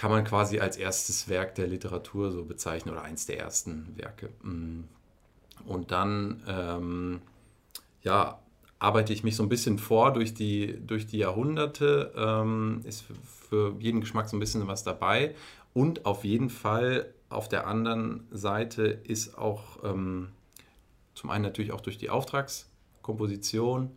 kann 0.00 0.10
man 0.10 0.24
quasi 0.24 0.60
als 0.60 0.78
erstes 0.78 1.28
Werk 1.28 1.56
der 1.56 1.66
Literatur 1.66 2.32
so 2.32 2.44
bezeichnen 2.44 2.94
oder 2.94 3.02
eins 3.02 3.26
der 3.26 3.38
ersten 3.38 3.94
Werke. 3.96 4.30
Mm. 4.42 4.84
Und 5.66 5.90
dann 5.90 6.42
ähm, 6.48 7.20
ja, 8.02 8.38
arbeite 8.78 9.12
ich 9.12 9.24
mich 9.24 9.36
so 9.36 9.42
ein 9.42 9.50
bisschen 9.50 9.78
vor 9.78 10.14
durch 10.14 10.32
die, 10.32 10.78
durch 10.86 11.06
die 11.06 11.18
Jahrhunderte. 11.18 12.14
Ähm, 12.16 12.80
ist 12.84 13.02
für, 13.02 13.14
für, 13.50 13.76
jeden 13.78 14.00
Geschmack 14.00 14.30
so 14.30 14.38
ein 14.38 14.40
bisschen 14.40 14.66
was 14.68 14.84
dabei. 14.84 15.34
Und 15.74 16.06
auf 16.06 16.24
jeden 16.24 16.48
Fall 16.48 17.12
auf 17.28 17.50
der 17.50 17.66
anderen 17.66 18.26
Seite 18.30 18.84
ist 18.84 19.36
auch 19.36 19.84
ähm, 19.84 20.30
zum 21.20 21.28
einen 21.28 21.44
natürlich 21.44 21.72
auch 21.72 21.82
durch 21.82 21.98
die 21.98 22.08
Auftragskomposition, 22.08 23.90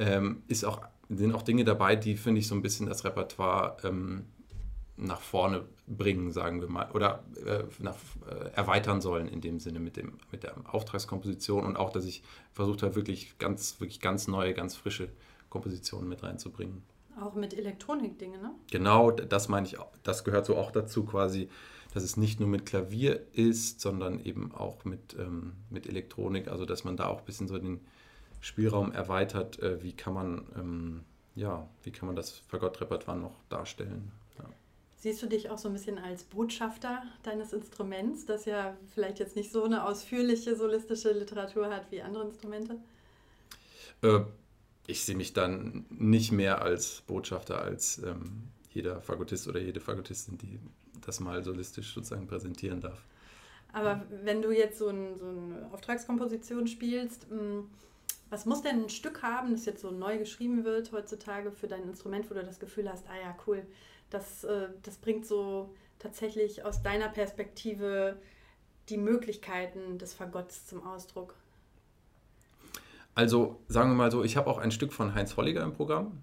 ähm, 0.00 0.42
ist 0.48 0.64
auch, 0.64 0.80
sind 1.08 1.32
auch 1.32 1.42
Dinge 1.42 1.62
dabei, 1.62 1.94
die, 1.94 2.16
finde 2.16 2.40
ich, 2.40 2.48
so 2.48 2.56
ein 2.56 2.62
bisschen 2.62 2.86
das 2.86 3.04
Repertoire 3.04 3.76
ähm, 3.84 4.24
nach 4.96 5.20
vorne 5.20 5.64
bringen, 5.86 6.32
sagen 6.32 6.60
wir 6.60 6.68
mal, 6.68 6.90
oder 6.90 7.22
äh, 7.46 7.62
nach, 7.78 7.94
äh, 8.28 8.50
erweitern 8.54 9.00
sollen 9.00 9.28
in 9.28 9.40
dem 9.40 9.60
Sinne 9.60 9.78
mit, 9.78 9.96
dem, 9.96 10.14
mit 10.32 10.42
der 10.42 10.54
Auftragskomposition 10.72 11.64
und 11.64 11.76
auch, 11.76 11.90
dass 11.90 12.04
ich 12.04 12.24
versucht 12.52 12.82
habe, 12.82 12.96
wirklich 12.96 13.38
ganz, 13.38 13.78
wirklich 13.78 14.00
ganz 14.00 14.26
neue, 14.26 14.52
ganz 14.52 14.74
frische 14.74 15.08
Kompositionen 15.48 16.08
mit 16.08 16.24
reinzubringen. 16.24 16.82
Auch 17.20 17.34
mit 17.34 17.54
Elektronik-Dinge, 17.54 18.38
ne? 18.38 18.50
Genau, 18.72 19.12
das 19.12 19.46
meine 19.46 19.68
ich, 19.68 19.76
das 20.02 20.24
gehört 20.24 20.46
so 20.46 20.56
auch 20.56 20.72
dazu 20.72 21.04
quasi, 21.04 21.48
dass 21.94 22.02
es 22.02 22.16
nicht 22.16 22.40
nur 22.40 22.48
mit 22.48 22.66
Klavier 22.66 23.20
ist, 23.32 23.80
sondern 23.80 24.20
eben 24.24 24.52
auch 24.52 24.84
mit, 24.84 25.16
ähm, 25.18 25.52
mit 25.70 25.86
Elektronik, 25.86 26.48
also 26.48 26.66
dass 26.66 26.84
man 26.84 26.96
da 26.96 27.06
auch 27.06 27.20
ein 27.20 27.24
bisschen 27.24 27.48
so 27.48 27.58
den 27.58 27.80
Spielraum 28.40 28.92
erweitert, 28.92 29.58
äh, 29.60 29.82
wie 29.82 29.92
kann 29.92 30.14
man 30.14 30.46
ähm, 30.56 31.04
ja, 31.36 31.68
wie 31.82 31.92
kann 31.92 32.06
man 32.06 32.16
das 32.16 32.30
Fagottrepertoire 32.48 33.18
noch 33.18 33.44
darstellen. 33.48 34.10
Ja. 34.38 34.44
Siehst 34.96 35.22
du 35.22 35.26
dich 35.26 35.50
auch 35.50 35.58
so 35.58 35.68
ein 35.68 35.74
bisschen 35.74 35.98
als 35.98 36.24
Botschafter 36.24 37.02
deines 37.22 37.52
Instruments, 37.52 38.24
das 38.24 38.46
ja 38.46 38.76
vielleicht 38.94 39.20
jetzt 39.20 39.36
nicht 39.36 39.52
so 39.52 39.62
eine 39.62 39.86
ausführliche 39.86 40.56
solistische 40.56 41.12
Literatur 41.12 41.68
hat 41.68 41.92
wie 41.92 42.00
andere 42.00 42.24
Instrumente? 42.24 42.78
Äh, 44.02 44.20
ich 44.86 45.04
sehe 45.04 45.14
mich 45.14 45.34
dann 45.34 45.84
nicht 45.90 46.32
mehr 46.32 46.62
als 46.62 47.02
Botschafter 47.06 47.60
als 47.60 47.98
ähm, 47.98 48.48
jeder 48.70 49.02
Fagottist 49.02 49.46
oder 49.46 49.60
jede 49.60 49.80
Fagottistin, 49.80 50.38
die 50.38 50.58
das 51.04 51.20
mal 51.20 51.42
solistisch 51.44 51.94
sozusagen 51.94 52.26
präsentieren 52.26 52.80
darf. 52.80 53.02
Aber 53.72 54.02
wenn 54.24 54.40
du 54.40 54.52
jetzt 54.52 54.78
so, 54.78 54.88
ein, 54.88 55.16
so 55.16 55.26
eine 55.26 55.68
Auftragskomposition 55.72 56.66
spielst, 56.66 57.30
mm, 57.30 57.60
was 58.30 58.46
muss 58.46 58.62
denn 58.62 58.84
ein 58.84 58.88
Stück 58.88 59.22
haben, 59.22 59.52
das 59.52 59.66
jetzt 59.66 59.82
so 59.82 59.90
neu 59.90 60.18
geschrieben 60.18 60.64
wird 60.64 60.92
heutzutage 60.92 61.52
für 61.52 61.68
dein 61.68 61.82
Instrument, 61.82 62.30
wo 62.30 62.34
du 62.34 62.42
das 62.42 62.58
Gefühl 62.58 62.90
hast, 62.90 63.06
ah 63.08 63.16
ja, 63.20 63.36
cool, 63.46 63.62
das, 64.10 64.44
äh, 64.44 64.68
das 64.82 64.96
bringt 64.96 65.26
so 65.26 65.74
tatsächlich 65.98 66.64
aus 66.64 66.82
deiner 66.82 67.08
Perspektive 67.08 68.16
die 68.88 68.96
Möglichkeiten 68.96 69.98
des 69.98 70.14
Fagotts 70.14 70.66
zum 70.66 70.86
Ausdruck? 70.86 71.34
Also 73.14 73.58
sagen 73.68 73.90
wir 73.90 73.96
mal 73.96 74.10
so, 74.10 74.24
ich 74.24 74.36
habe 74.36 74.48
auch 74.48 74.58
ein 74.58 74.70
Stück 74.70 74.92
von 74.92 75.14
Heinz 75.14 75.36
Holliger 75.36 75.62
im 75.62 75.72
Programm. 75.72 76.22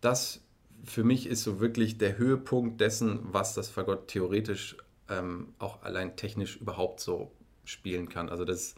Das 0.00 0.40
für 0.84 1.04
mich 1.04 1.26
ist 1.26 1.42
so 1.42 1.60
wirklich 1.60 1.98
der 1.98 2.18
Höhepunkt 2.18 2.80
dessen, 2.80 3.20
was 3.22 3.54
das 3.54 3.68
Fagott 3.68 4.08
theoretisch 4.08 4.76
ähm, 5.08 5.48
auch 5.58 5.82
allein 5.82 6.16
technisch 6.16 6.56
überhaupt 6.56 7.00
so 7.00 7.30
spielen 7.64 8.08
kann. 8.08 8.28
Also 8.28 8.44
das 8.44 8.60
ist 8.60 8.76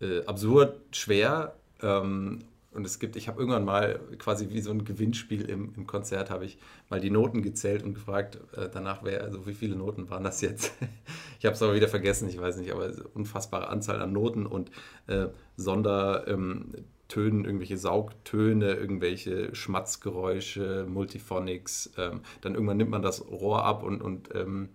äh, 0.00 0.24
absurd 0.26 0.80
schwer. 0.92 1.56
Ähm, 1.80 2.40
und 2.72 2.86
es 2.86 2.98
gibt, 2.98 3.16
ich 3.16 3.28
habe 3.28 3.38
irgendwann 3.38 3.66
mal 3.66 4.00
quasi 4.18 4.48
wie 4.48 4.62
so 4.62 4.70
ein 4.70 4.84
Gewinnspiel 4.84 5.42
im, 5.42 5.74
im 5.76 5.86
Konzert, 5.86 6.30
habe 6.30 6.46
ich 6.46 6.58
mal 6.88 7.00
die 7.00 7.10
Noten 7.10 7.42
gezählt 7.42 7.82
und 7.82 7.92
gefragt 7.92 8.38
äh, 8.56 8.68
danach, 8.72 9.04
wer, 9.04 9.22
also 9.22 9.46
wie 9.46 9.52
viele 9.52 9.76
Noten 9.76 10.08
waren 10.08 10.24
das 10.24 10.40
jetzt? 10.40 10.72
ich 11.38 11.44
habe 11.44 11.54
es 11.54 11.62
aber 11.62 11.74
wieder 11.74 11.88
vergessen, 11.88 12.28
ich 12.28 12.40
weiß 12.40 12.56
nicht, 12.56 12.72
aber 12.72 12.90
unfassbare 13.12 13.68
Anzahl 13.68 14.00
an 14.00 14.12
Noten 14.12 14.46
und 14.46 14.70
äh, 15.06 15.26
Sonder, 15.56 16.24
ähm, 16.26 16.72
Tönen, 17.12 17.44
irgendwelche 17.44 17.76
Saugtöne, 17.76 18.72
irgendwelche 18.72 19.54
Schmatzgeräusche, 19.54 20.86
Multiphonics. 20.88 21.92
Ähm, 21.98 22.22
dann 22.40 22.54
irgendwann 22.54 22.78
nimmt 22.78 22.90
man 22.90 23.02
das 23.02 23.26
Rohr 23.26 23.64
ab 23.64 23.82
und, 23.82 24.00
und 24.00 24.34
ähm, 24.34 24.70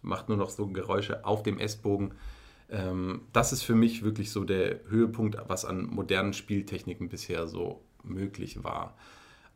macht 0.00 0.28
nur 0.28 0.38
noch 0.38 0.50
so 0.50 0.68
Geräusche 0.68 1.24
auf 1.24 1.42
dem 1.42 1.58
S-Bogen. 1.58 2.12
Ähm, 2.70 3.22
das 3.32 3.52
ist 3.52 3.62
für 3.62 3.74
mich 3.74 4.04
wirklich 4.04 4.30
so 4.30 4.44
der 4.44 4.78
Höhepunkt, 4.88 5.36
was 5.48 5.64
an 5.64 5.86
modernen 5.86 6.32
Spieltechniken 6.32 7.08
bisher 7.08 7.48
so 7.48 7.82
möglich 8.04 8.62
war. 8.62 8.96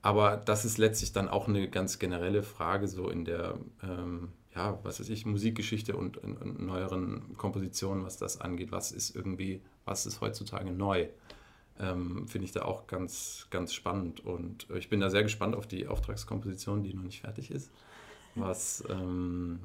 Aber 0.02 0.36
das 0.36 0.64
ist 0.64 0.76
letztlich 0.76 1.12
dann 1.12 1.28
auch 1.28 1.46
eine 1.46 1.70
ganz 1.70 2.00
generelle 2.00 2.42
Frage, 2.42 2.88
so 2.88 3.10
in 3.10 3.24
der, 3.24 3.60
ähm, 3.80 4.32
ja, 4.56 4.80
was 4.82 4.98
weiß 4.98 5.08
ich, 5.08 5.24
Musikgeschichte 5.24 5.94
und 5.94 6.16
in, 6.16 6.36
in 6.38 6.66
neueren 6.66 7.36
Kompositionen, 7.36 8.04
was 8.04 8.16
das 8.16 8.40
angeht. 8.40 8.72
Was 8.72 8.90
ist 8.90 9.14
irgendwie, 9.14 9.62
was 9.84 10.04
ist 10.04 10.20
heutzutage 10.20 10.72
neu? 10.72 11.06
Ähm, 11.78 12.28
finde 12.28 12.44
ich 12.46 12.52
da 12.52 12.62
auch 12.62 12.86
ganz, 12.86 13.46
ganz 13.50 13.72
spannend. 13.72 14.20
Und 14.24 14.68
ich 14.70 14.88
bin 14.88 15.00
da 15.00 15.10
sehr 15.10 15.22
gespannt 15.22 15.56
auf 15.56 15.66
die 15.66 15.86
Auftragskomposition, 15.86 16.82
die 16.82 16.94
noch 16.94 17.02
nicht 17.02 17.20
fertig 17.20 17.50
ist, 17.50 17.70
was, 18.34 18.84
ähm, 18.90 19.60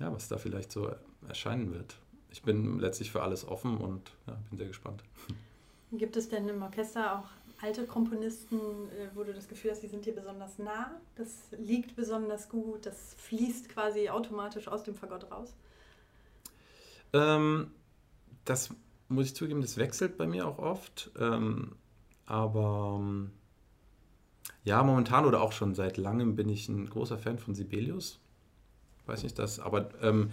ja, 0.00 0.12
was 0.12 0.28
da 0.28 0.38
vielleicht 0.38 0.72
so 0.72 0.90
erscheinen 1.28 1.72
wird. 1.72 1.96
Ich 2.30 2.42
bin 2.42 2.80
letztlich 2.80 3.12
für 3.12 3.22
alles 3.22 3.46
offen 3.46 3.76
und 3.76 4.10
ja, 4.26 4.36
bin 4.50 4.58
sehr 4.58 4.68
gespannt. 4.68 5.02
Gibt 5.92 6.16
es 6.16 6.28
denn 6.28 6.48
im 6.48 6.60
Orchester 6.62 7.18
auch 7.18 7.28
alte 7.62 7.86
Komponisten, 7.86 8.56
äh, 8.90 9.08
wo 9.14 9.22
du 9.22 9.32
das 9.32 9.48
Gefühl 9.48 9.70
hast, 9.70 9.82
die 9.82 9.86
sind 9.86 10.04
dir 10.04 10.14
besonders 10.14 10.58
nah? 10.58 11.00
Das 11.14 11.30
liegt 11.52 11.94
besonders 11.94 12.48
gut, 12.48 12.84
das 12.84 13.14
fließt 13.18 13.68
quasi 13.68 14.08
automatisch 14.08 14.66
aus 14.66 14.82
dem 14.82 14.96
Fagott 14.96 15.30
raus? 15.30 15.54
Ähm, 17.12 17.70
das 18.44 18.70
muss 19.14 19.26
ich 19.26 19.36
zugeben, 19.36 19.60
das 19.60 19.76
wechselt 19.76 20.16
bei 20.16 20.26
mir 20.26 20.46
auch 20.46 20.58
oft. 20.58 21.10
Ähm, 21.18 21.72
aber 22.26 22.98
ähm, 23.00 23.30
ja, 24.64 24.82
momentan 24.82 25.26
oder 25.26 25.40
auch 25.40 25.52
schon 25.52 25.74
seit 25.74 25.96
langem 25.96 26.36
bin 26.36 26.48
ich 26.48 26.68
ein 26.68 26.88
großer 26.88 27.18
Fan 27.18 27.38
von 27.38 27.54
Sibelius. 27.54 28.18
Weiß 29.06 29.22
nicht 29.22 29.38
das, 29.38 29.60
aber 29.60 29.90
ähm, 30.02 30.30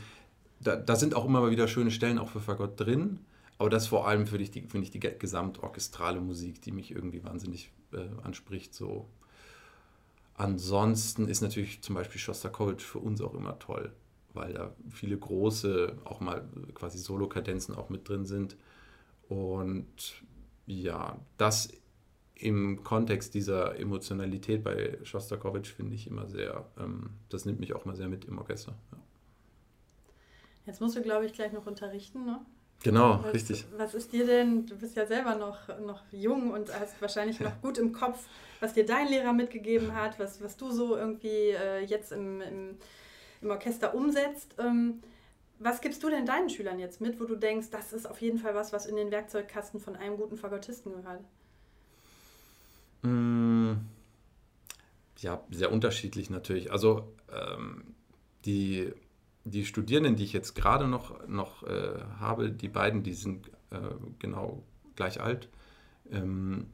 da, 0.60 0.76
da, 0.76 0.96
sind 0.96 1.16
auch 1.16 1.26
immer 1.26 1.42
mal 1.42 1.52
wieder 1.52 1.68
schöne 1.68 1.92
Stellen 1.92 2.18
auch 2.18 2.30
für 2.30 2.40
Fagott 2.40 2.80
drin. 2.80 3.20
Aber 3.58 3.70
das 3.70 3.88
vor 3.88 4.08
allem 4.08 4.26
finde 4.26 4.44
ich, 4.44 4.52
die, 4.52 4.62
find 4.62 4.94
die 4.94 5.00
gesamtorchestrale 5.00 6.20
Musik, 6.20 6.62
die 6.62 6.72
mich 6.72 6.92
irgendwie 6.92 7.24
wahnsinnig 7.24 7.72
äh, 7.94 8.08
anspricht. 8.24 8.74
So. 8.74 9.08
Ansonsten 10.36 11.28
ist 11.28 11.42
natürlich 11.42 11.82
zum 11.82 11.96
Beispiel 11.96 12.20
Shostakovich 12.20 12.82
für 12.82 13.00
uns 13.00 13.22
auch 13.22 13.34
immer 13.36 13.60
toll 13.60 13.92
weil 14.34 14.54
da 14.54 14.74
viele 14.90 15.18
große, 15.18 15.98
auch 16.04 16.20
mal 16.20 16.44
quasi 16.74 16.98
Solo-Kadenzen 16.98 17.76
auch 17.76 17.90
mit 17.90 18.08
drin 18.08 18.26
sind. 18.26 18.56
Und 19.32 20.26
ja, 20.66 21.18
das 21.38 21.70
im 22.36 22.84
Kontext 22.84 23.34
dieser 23.34 23.80
Emotionalität 23.80 24.62
bei 24.62 24.98
Shostakovich 25.04 25.72
finde 25.72 25.96
ich 25.96 26.06
immer 26.06 26.28
sehr, 26.28 26.66
ähm, 26.78 27.12
das 27.30 27.46
nimmt 27.46 27.62
mich 27.62 27.74
auch 27.74 27.86
mal 27.86 27.96
sehr 27.96 28.10
mit 28.10 28.26
im 28.26 28.40
Orchester. 28.40 28.76
Ja. 28.92 28.98
Jetzt 30.66 30.82
musst 30.82 30.98
du, 30.98 31.02
glaube 31.02 31.26
ich, 31.26 31.32
gleich 31.32 31.54
noch 31.54 31.66
unterrichten, 31.66 32.26
ne? 32.26 32.42
Genau, 32.84 33.24
was, 33.24 33.34
richtig. 33.34 33.66
Was 33.78 33.94
ist 33.94 34.12
dir 34.12 34.26
denn, 34.26 34.66
du 34.66 34.76
bist 34.76 34.98
ja 34.98 35.06
selber 35.06 35.36
noch, 35.36 35.70
noch 35.80 36.02
jung 36.12 36.52
und 36.52 36.78
hast 36.78 37.02
wahrscheinlich 37.02 37.40
noch 37.40 37.54
gut 37.62 37.78
im 37.78 37.94
Kopf, 37.94 38.28
was 38.60 38.74
dir 38.74 38.86
dein 38.86 39.08
Lehrer 39.08 39.32
mitgegeben 39.32 39.96
hat, 39.96 40.20
was, 40.20 40.44
was 40.44 40.58
du 40.58 40.72
so 40.72 40.98
irgendwie 40.98 41.52
äh, 41.52 41.86
jetzt 41.86 42.12
im, 42.12 42.42
im 42.42 42.78
im 43.42 43.50
Orchester 43.50 43.94
umsetzt. 43.94 44.56
Ähm, 44.60 45.02
was 45.64 45.82
gibst 45.82 46.04
du 46.04 46.10
denn 46.10 46.26
deinen 46.26 46.50
Schülern 46.50 46.80
jetzt 46.80 47.02
mit, 47.02 47.20
wo 47.20 47.26
du 47.26 47.36
denkst, 47.36 47.70
das 47.70 47.94
ist 47.94 48.10
auf 48.10 48.22
jeden 48.22 48.40
Fall 48.40 48.56
was, 48.56 48.74
was 48.74 48.86
in 48.86 48.96
den 48.96 49.12
Werkzeugkasten 49.12 49.80
von 49.80 49.96
einem 49.96 50.18
guten 50.18 50.38
Fagottisten 50.38 50.94
gehört? 50.94 51.24
Mm, 53.04 53.74
ja, 55.20 55.44
sehr 55.52 55.72
unterschiedlich 55.72 56.30
natürlich. 56.30 56.72
Also 56.72 57.14
ähm, 57.32 57.96
die, 58.46 58.92
die 59.44 59.66
Studierenden, 59.66 60.16
die 60.16 60.24
ich 60.24 60.34
jetzt 60.34 60.56
gerade 60.56 60.88
noch, 60.88 61.28
noch 61.28 61.64
äh, 61.64 62.00
habe, 62.20 62.52
die 62.52 62.70
beiden, 62.70 63.04
die 63.04 63.14
sind 63.14 63.48
äh, 63.70 63.78
genau 64.20 64.64
gleich 64.96 65.22
alt. 65.22 65.48
Ähm, 66.12 66.68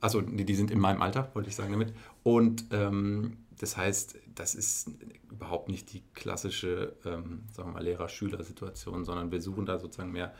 also 0.00 0.20
die, 0.20 0.44
die, 0.44 0.54
sind 0.54 0.70
in 0.70 0.78
meinem 0.78 1.02
Alter, 1.02 1.30
wollte 1.34 1.48
ich 1.48 1.56
sagen 1.56 1.72
damit. 1.72 1.92
Und 2.22 2.66
ähm, 2.70 3.38
das 3.58 3.76
heißt, 3.76 4.16
das 4.34 4.54
ist 4.54 4.90
überhaupt 5.30 5.68
nicht 5.68 5.92
die 5.92 6.02
klassische 6.14 6.94
ähm, 7.04 7.42
sagen 7.52 7.74
wir 7.74 7.82
Lehrer-Schüler-Situation, 7.82 9.04
sondern 9.04 9.30
wir 9.30 9.40
suchen 9.40 9.66
da 9.66 9.78
sozusagen 9.78 10.12
mehr 10.12 10.34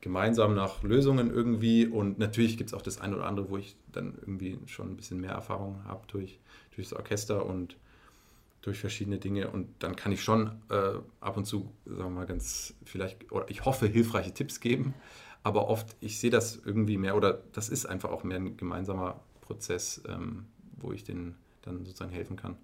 gemeinsam 0.00 0.54
nach 0.54 0.82
Lösungen 0.82 1.30
irgendwie. 1.30 1.86
Und 1.86 2.18
natürlich 2.18 2.56
gibt 2.56 2.70
es 2.70 2.74
auch 2.74 2.82
das 2.82 3.00
eine 3.00 3.16
oder 3.16 3.26
andere, 3.26 3.50
wo 3.50 3.56
ich 3.56 3.76
dann 3.92 4.14
irgendwie 4.20 4.58
schon 4.66 4.90
ein 4.90 4.96
bisschen 4.96 5.20
mehr 5.20 5.32
Erfahrung 5.32 5.84
habe 5.84 6.06
durch, 6.08 6.38
durch 6.74 6.88
das 6.88 6.98
Orchester 6.98 7.44
und 7.44 7.76
durch 8.62 8.78
verschiedene 8.78 9.18
Dinge. 9.18 9.50
Und 9.50 9.68
dann 9.80 9.96
kann 9.96 10.12
ich 10.12 10.22
schon 10.22 10.50
äh, 10.70 10.98
ab 11.20 11.36
und 11.36 11.46
zu, 11.46 11.72
sagen 11.84 11.98
wir 11.98 12.10
mal, 12.10 12.26
ganz 12.26 12.74
vielleicht, 12.84 13.30
oder 13.32 13.48
ich 13.48 13.64
hoffe, 13.64 13.86
hilfreiche 13.86 14.32
Tipps 14.32 14.60
geben. 14.60 14.94
Aber 15.48 15.68
oft, 15.68 15.96
ich 16.00 16.20
sehe 16.20 16.28
das 16.28 16.60
irgendwie 16.62 16.98
mehr, 16.98 17.16
oder 17.16 17.42
das 17.54 17.70
ist 17.70 17.86
einfach 17.86 18.10
auch 18.10 18.22
mehr 18.22 18.36
ein 18.36 18.58
gemeinsamer 18.58 19.18
Prozess, 19.40 20.02
ähm, 20.06 20.44
wo 20.76 20.92
ich 20.92 21.04
den 21.04 21.36
dann 21.62 21.86
sozusagen 21.86 22.12
helfen 22.12 22.36
kann. 22.36 22.58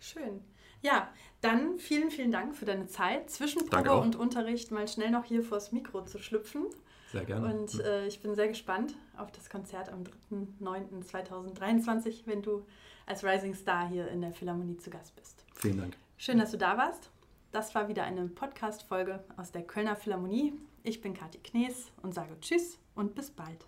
Schön. 0.00 0.40
Ja, 0.80 1.12
dann 1.42 1.78
vielen, 1.78 2.10
vielen 2.10 2.32
Dank 2.32 2.56
für 2.56 2.64
deine 2.64 2.86
Zeit. 2.86 3.28
Zwischen 3.28 3.66
Probe 3.66 3.98
und 3.98 4.16
Unterricht 4.16 4.70
mal 4.70 4.88
schnell 4.88 5.10
noch 5.10 5.26
hier 5.26 5.42
vors 5.42 5.72
Mikro 5.72 6.06
zu 6.06 6.18
schlüpfen. 6.18 6.64
Sehr 7.12 7.26
gerne. 7.26 7.52
Und 7.54 7.78
äh, 7.80 8.06
ich 8.06 8.22
bin 8.22 8.34
sehr 8.34 8.48
gespannt 8.48 8.94
auf 9.18 9.30
das 9.30 9.50
Konzert 9.50 9.90
am 9.90 10.04
3.9.2023, 10.30 12.22
wenn 12.24 12.40
du 12.40 12.64
als 13.04 13.22
Rising 13.24 13.54
Star 13.54 13.86
hier 13.90 14.08
in 14.08 14.22
der 14.22 14.32
Philharmonie 14.32 14.78
zu 14.78 14.88
Gast 14.88 15.14
bist. 15.16 15.44
Vielen 15.54 15.76
Dank. 15.76 15.98
Schön, 16.16 16.38
dass 16.38 16.50
du 16.50 16.56
da 16.56 16.78
warst. 16.78 17.10
Das 17.52 17.74
war 17.74 17.88
wieder 17.88 18.04
eine 18.04 18.26
Podcast-Folge 18.26 19.22
aus 19.36 19.52
der 19.52 19.64
Kölner 19.64 19.96
Philharmonie. 19.96 20.54
Ich 20.88 21.02
bin 21.02 21.12
Kathi 21.12 21.36
Knees 21.36 21.92
und 22.00 22.14
sage 22.14 22.40
Tschüss 22.40 22.78
und 22.94 23.14
bis 23.14 23.30
bald. 23.30 23.66